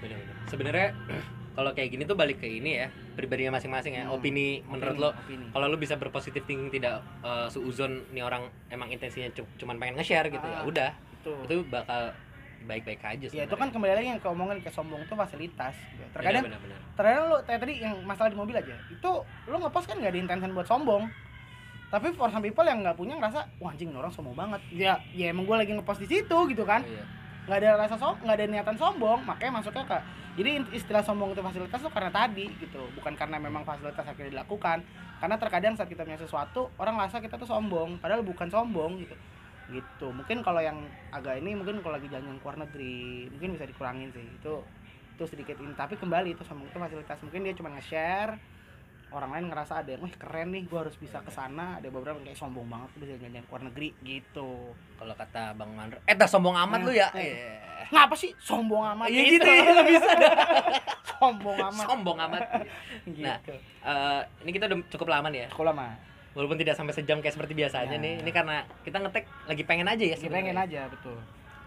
[0.01, 0.25] gitu.
[0.49, 0.89] Sebenarnya
[1.53, 4.15] kalau kayak gini tuh balik ke ini ya pribadinya masing-masing ya Hmm.
[4.15, 5.53] opini menurut Opini, lo.
[5.53, 9.97] kalau lu bisa berpositif thinking tidak uh, suuzon nih orang emang intensinya cu- cuman pengen
[9.97, 10.91] nge-share gitu ya Ah, udah.
[11.15, 12.17] itu itu bakal
[12.63, 16.07] baik-baik aja ya itu kan kembali lagi yang keomongan ke sombong itu fasilitas gitu.
[16.11, 19.11] terkadang benar-benar terkadang lu kayak tadi yang masalah di mobil aja itu
[19.45, 21.11] lu ngepost kan nggak ada intention buat sombong.
[21.91, 24.65] Tapi for some people yang nggak punya ngerasa wah anjing orang sombong banget.
[24.71, 26.81] Ya ya emang gue lagi ngepost di situ gitu kan.
[26.81, 27.05] Iya.
[27.47, 29.99] Nggak ada rasa som nggak ada niatan sombong makanya masuknya ke
[30.33, 32.89] jadi istilah sombong itu fasilitas tuh karena tadi gitu.
[32.97, 34.81] Bukan karena memang fasilitas akhirnya dilakukan
[35.21, 39.13] karena terkadang saat kita punya sesuatu orang rasa kita tuh sombong padahal bukan sombong gitu.
[39.69, 40.07] Gitu.
[40.09, 44.09] Mungkin kalau yang agak ini mungkin kalau lagi jalan ke luar negeri mungkin bisa dikurangin
[44.17, 44.25] sih.
[44.41, 44.65] Itu
[45.13, 45.77] itu sedikit ini.
[45.77, 47.21] Tapi kembali itu sombong itu fasilitas.
[47.21, 48.41] Mungkin dia cuma nge-share
[49.13, 51.77] orang lain ngerasa ada yang wih keren nih gua harus bisa ke sana.
[51.77, 54.51] Ada beberapa yang kayak sombong banget bisa jalan-jalan ke luar negeri gitu.
[54.95, 57.09] Kalau kata bang Mandro eh dah sombong amat Eh, lu ya?
[57.13, 57.23] Eh.
[57.23, 57.53] Iya.
[57.89, 58.31] ngapa sih?
[58.37, 59.47] Sombong amat Iya gitu.
[59.47, 60.11] ya bisa
[61.13, 61.85] sombong amat.
[61.85, 62.43] Sombong amat.
[63.05, 63.23] Gitu.
[63.23, 63.39] Nah,
[63.83, 65.49] Eh, ini kita udah cukup lama nih ya.
[65.49, 65.93] Sekolah mah
[66.33, 68.01] walaupun tidak sampai sejam kayak seperti biasanya Ya.
[68.01, 70.39] nih ini karena kita ngetek lagi pengen aja ya kita sebenarnya.
[70.39, 71.19] pengen aja betul.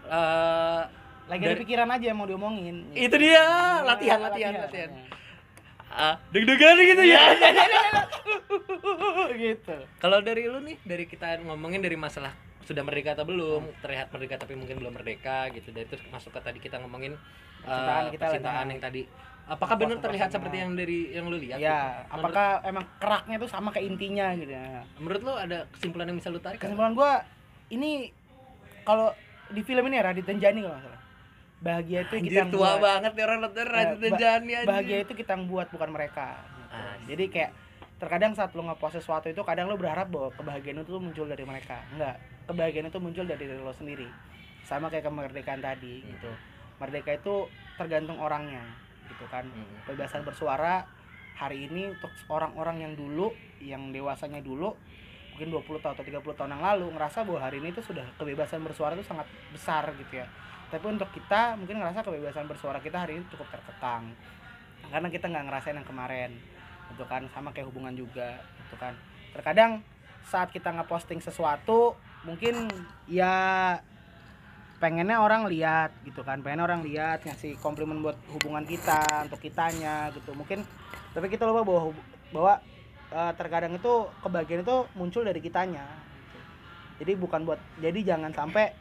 [0.06, 0.80] Eh,
[1.26, 2.76] lagi Dari- ada pikiran aja yang mau diomongin.
[2.90, 3.42] Itu dia
[3.80, 5.06] latihan latihan latihan Ah,
[6.30, 7.22] deg-degan gitu ya?
[9.36, 9.76] Gitu.
[9.98, 12.32] Kalau dari lu nih dari kita ngomongin dari masalah
[12.66, 15.70] sudah merdeka atau belum terlihat merdeka tapi mungkin belum merdeka gitu.
[15.70, 18.70] Dari terus masuk ke tadi kita ngomongin eh, Percintaan kita percintaan lagi.
[18.72, 19.02] yang tadi.
[19.46, 21.58] Apakah benar terlihat seperti yang dari yang lu lihat?
[21.58, 21.78] Ya gitu?
[21.78, 24.82] Menurut- apakah emang keraknya tuh sama kayak intinya gitu ya?
[24.98, 27.22] Menurut lu ada kesimpulan yang bisa lu tarik kesimpulan gua
[27.68, 28.10] ini
[28.82, 29.14] kalau
[29.46, 31.00] di film ini ya Radit dan Jani kalau salah
[31.58, 32.82] bahagia itu kita Anjir yang tua buat.
[32.82, 33.38] banget nih orang
[34.06, 34.68] ba- Jani anjir.
[34.68, 36.76] bahagia itu kita yang buat bukan mereka gitu.
[37.06, 37.50] Jadi kayak
[37.96, 41.80] terkadang saat lu ngepost sesuatu itu kadang lu berharap bahwa kebahagiaan itu muncul dari mereka
[41.90, 44.04] enggak kebahagiaan itu muncul dari diri lo sendiri
[44.62, 46.08] sama kayak kemerdekaan tadi Hmm.
[46.10, 46.30] gitu
[46.76, 48.60] merdeka itu tergantung orangnya
[49.08, 49.64] gitu kan Hmm.
[49.82, 50.84] kebebasan bersuara
[51.32, 54.76] hari ini untuk orang-orang yang dulu yang dewasanya dulu
[55.32, 58.60] mungkin 20 tahun atau 30 tahun yang lalu ngerasa bahwa hari ini itu sudah kebebasan
[58.60, 60.28] bersuara itu sangat besar gitu ya
[60.66, 64.10] tapi untuk kita mungkin ngerasa kebebasan bersuara kita hari ini cukup terkekang
[64.90, 66.30] karena kita nggak ngerasain yang kemarin
[66.94, 67.26] gitu kan.
[67.34, 68.94] Sama kayak hubungan juga gitu kan.
[69.34, 69.82] Terkadang
[70.26, 71.94] saat kita ngeposting sesuatu
[72.26, 72.66] mungkin
[73.06, 73.78] ya
[74.82, 76.42] pengennya orang lihat gitu kan.
[76.42, 80.34] Pengen orang lihat ngasih komplimen buat hubungan kita untuk kitanya gitu.
[80.34, 80.66] Mungkin
[81.14, 81.94] tapi kita lupa bahwa
[82.34, 82.54] bahwa
[83.14, 85.86] eh, terkadang itu kebahagiaan itu muncul dari kitanya
[86.26, 86.38] gitu.
[87.00, 88.74] jadi bukan buat jadi jangan sampai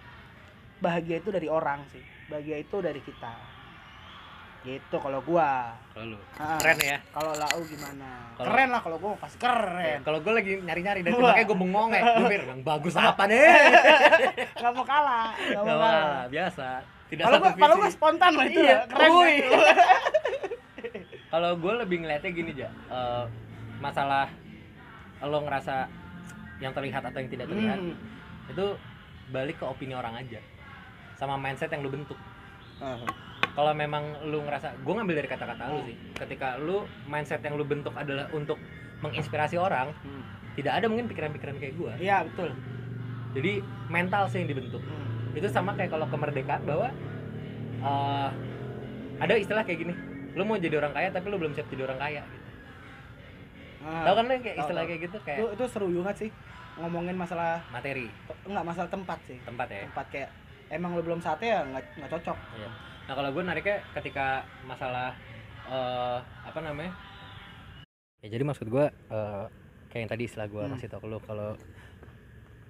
[0.77, 3.33] bahagia itu dari orang sih bahagia itu dari kita
[4.61, 6.19] gitu kalau gua Kalau lu.
[6.35, 6.97] Ah, Keren ya.
[7.13, 11.11] kalau lau gimana Kalau- keren lah kalau gua pasti keren Kalau gue lagi nyari-nyari dan
[11.13, 11.21] Wah.
[11.31, 12.01] makanya gue bengong ya.
[12.17, 13.45] Mikir, yang bagus apa nih?
[14.57, 16.67] nggak mau kalah nggak mau kalah biasa.
[17.05, 18.77] Tidak kalau gua kalau gua spontan lah itu Iya, ya.
[18.89, 19.29] keren kan?
[21.25, 22.69] Kalau gue lebih ngeliatnya gini aja,
[23.77, 24.31] masalah
[25.19, 25.83] lo ngerasa
[26.57, 27.97] yang terlihat atau yang tidak terlihat Hmm.
[28.47, 28.65] itu
[29.27, 30.39] balik ke opini orang aja,
[31.15, 32.17] sama mindset yang lo bentuk.
[32.77, 32.99] Ah.
[33.51, 35.95] Kalau memang lu ngerasa, gue ngambil dari kata-kata lu sih.
[36.13, 38.59] Ketika lu mindset yang lu bentuk adalah untuk
[38.99, 40.23] menginspirasi orang, Hmm.
[40.53, 41.91] tidak ada mungkin pikiran-pikiran kayak gue.
[41.99, 42.51] iya betul
[43.31, 44.79] Jadi mental sih yang dibentuk.
[44.79, 45.35] Hmm.
[45.35, 46.87] itu sama kayak kalau kemerdekaan bahwa
[47.77, 48.29] eh,
[49.19, 49.93] ada istilah kayak gini
[50.31, 52.47] lu mau jadi orang kaya tapi lu belum siap jadi orang kaya gitu.
[53.83, 54.03] Ah.
[54.03, 54.89] tahu kan lu kayak istilah tahu.
[54.89, 56.29] kayak gitu itu kayak itu seru banget sih
[56.75, 58.07] ngomongin masalah materi
[58.43, 60.29] enggak masalah tempat sih tempat ya tempat kayak
[60.69, 62.37] emang lu belum saatnya ya nggak nggak cocok
[63.05, 64.25] nah kalau gue nariknya ketika
[64.63, 65.13] masalah
[65.65, 66.93] eh apa namanya
[68.19, 69.43] ya jadi maksud gue eh,
[69.87, 70.73] kayak yang tadi istilah gue Hmm.
[70.73, 71.53] kasih tau lu kalau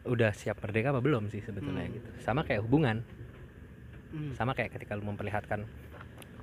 [0.05, 1.95] udah siap merdeka apa belum sih sebetulnya Hmm.
[1.95, 3.01] gitu sama kayak hubungan
[4.11, 4.31] Hmm.
[4.31, 5.63] sama kayak ketika lu memperlihatkan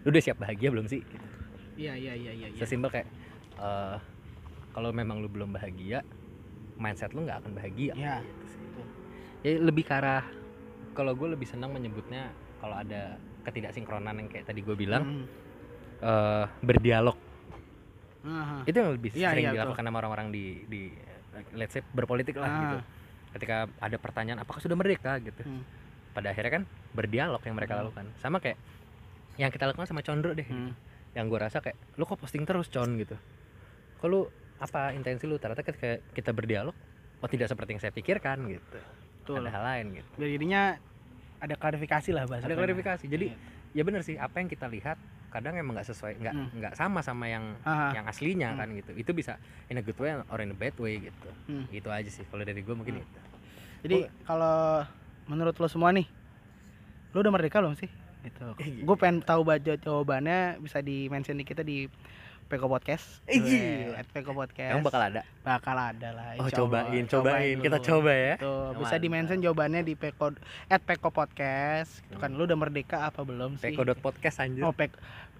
[0.02, 1.26] lu udah siap bahagia belum sih gitu.
[1.72, 2.48] Iya iya iya iya.
[2.50, 2.58] iya.
[2.58, 3.08] sesimpel kayak
[3.56, 3.96] eh,
[4.72, 6.00] kalau memang lu belum bahagia
[6.74, 8.16] mindset lu nggak akan bahagia Iya.
[8.20, 8.60] gitu sih.
[9.42, 10.24] ya lebih ke arah
[10.92, 15.24] kalau gue lebih senang menyebutnya kalau ada ketidaksinkronan yang kayak tadi gue bilang Hmm.
[16.00, 17.16] eh, berdialog
[18.22, 18.62] Aha.
[18.64, 20.80] itu yang lebih Iya, sering iya, dilakukan sama orang-orang di di
[21.52, 22.60] let's say berpolitik lah Ah.
[22.62, 22.78] gitu
[23.32, 25.64] ketika ada pertanyaan apakah sudah merdeka gitu Hmm.
[26.12, 27.88] pada akhirnya kan berdialog yang mereka Hmm.
[27.88, 28.60] lakukan sama kayak
[29.40, 30.76] yang kita lakukan sama Condro deh Hmm.
[31.12, 33.16] yang gue rasa kayak lu kok posting terus con gitu
[34.02, 34.26] lu
[34.58, 36.74] apa intensi lu ternyata ketika kita berdialog
[37.18, 38.78] oh tidak seperti yang saya pikirkan gitu
[39.22, 39.38] Betul.
[39.40, 40.62] ada hal lain gitu Biar jadinya
[41.38, 42.44] ada klarifikasi lah bahasa.
[42.44, 43.36] ada klarifikasi jadi Iya.
[43.72, 44.98] ya bener sih apa yang kita lihat
[45.28, 46.48] kadang emang nggak sesuai nggak Hmm.
[46.52, 47.94] nggak sama sama yang Aha.
[47.94, 48.58] yang aslinya Hmm.
[48.58, 51.64] kan gitu itu bisa in a good way or in a bad way gitu Hmm.
[51.68, 53.02] gitu aja sih kalau dari gue mungkin Hmm.
[53.02, 53.18] itu
[53.82, 54.86] Jadi kalau
[55.24, 56.06] menurut lo semua nih,
[57.10, 57.90] lo udah merdeka belum sih?
[58.22, 58.46] Gitu.
[58.56, 58.82] Iya.
[58.82, 61.86] Gue pengen tahu baca jawabannya bisa di mention di kita di
[62.44, 63.24] Peko Podcast.
[63.24, 63.96] Eh, iya.
[63.96, 64.70] At Peko Podcast.
[64.70, 66.36] emang bakal ada bakal ada lah.
[66.36, 66.52] oh Allah.
[66.54, 67.88] cobain cobain kita dulu.
[67.88, 72.04] coba ya Tuh, bisa di mention jawabannya di Peko at Peko Podcast.
[72.04, 73.72] Gitu kan lu udah merdeka apa belum sih?
[73.72, 74.92] Peko podcast anjir Oh, Pek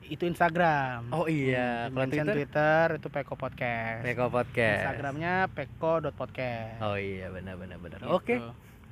[0.05, 1.13] itu Instagram.
[1.13, 4.01] oh iya Hmm, kalau mention Twitter Twitter itu Peko Podcast.
[4.03, 6.81] Peko podcast Instagramnya peko.podcast.
[6.81, 8.09] oh iya benar benar benar Gitu.
[8.09, 8.35] oke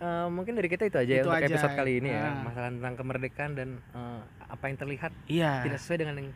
[0.01, 1.53] Eh, mungkin dari kita itu aja ya Itu untuk aja.
[1.53, 2.41] episode kali ini ya Ah.
[2.41, 5.53] masalah tentang kemerdekaan dan eh, apa yang terlihat Iya.
[5.61, 6.29] tidak sesuai dengan yang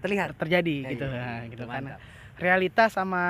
[0.00, 0.28] terlihat.
[0.34, 1.04] Terjadi Ya, gitu.
[1.04, 1.64] iya, nah, gitu.
[1.66, 1.84] Kan
[2.34, 3.22] realita sama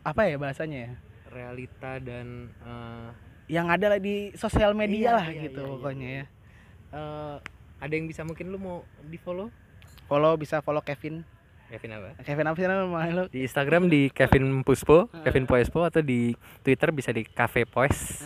[0.00, 0.92] apa ya bahasanya ya?
[1.28, 2.26] Realita dan
[2.56, 3.08] eh,
[3.48, 6.16] yang ada lah di sosial Iya, media lah iya, gitu iya, iya, pokoknya iya.
[6.16, 6.26] ya.
[6.92, 7.36] Eh,
[7.76, 9.50] ada yang bisa mungkin lu mau di follow
[10.06, 11.26] follow bisa follow Kevin.
[11.66, 12.14] Kevin apa?
[12.22, 13.10] Kevin apa sih namanya?
[13.12, 13.24] Lu?
[13.26, 16.30] Di Instagram di Kevin Puspo Kevin Poespo atau di
[16.62, 18.22] Twitter bisa di Cafe Poes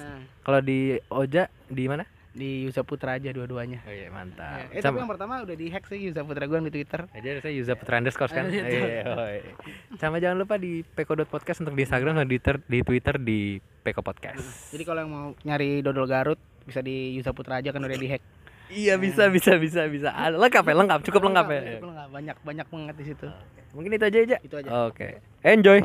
[0.51, 2.03] kalau di Oja di mana?
[2.35, 3.87] Di Yusa Putra aja dua-duanya.
[3.87, 4.67] Oh iya mantap.
[4.75, 7.07] Ya, eh, tapi yang pertama udah di hack sih Yusa Putra gue di Twitter.
[7.07, 8.51] Aja saya Yuza Putra underscore kan.
[8.51, 9.55] Iya, oh, iya.
[9.95, 13.39] sama jangan lupa di peko.podcast untuk di Instagram dan di Twitter di Twitter di
[13.87, 14.75] peko podcast.
[14.75, 18.11] Jadi kalau yang mau nyari dodol Garut bisa di Yusa Putra aja kan udah di
[18.11, 18.23] hack
[18.71, 20.09] iya bisa bisa bisa bisa.
[20.15, 21.61] Ah, lengkap ya lengkap cukup lengkap ya.
[21.79, 22.09] Cukup lengkap.
[22.15, 23.27] banyak banyak banget di situ.
[23.75, 24.71] Mungkin itu aja aja itu aja.
[24.87, 25.19] Oke.
[25.43, 25.83] Enjoy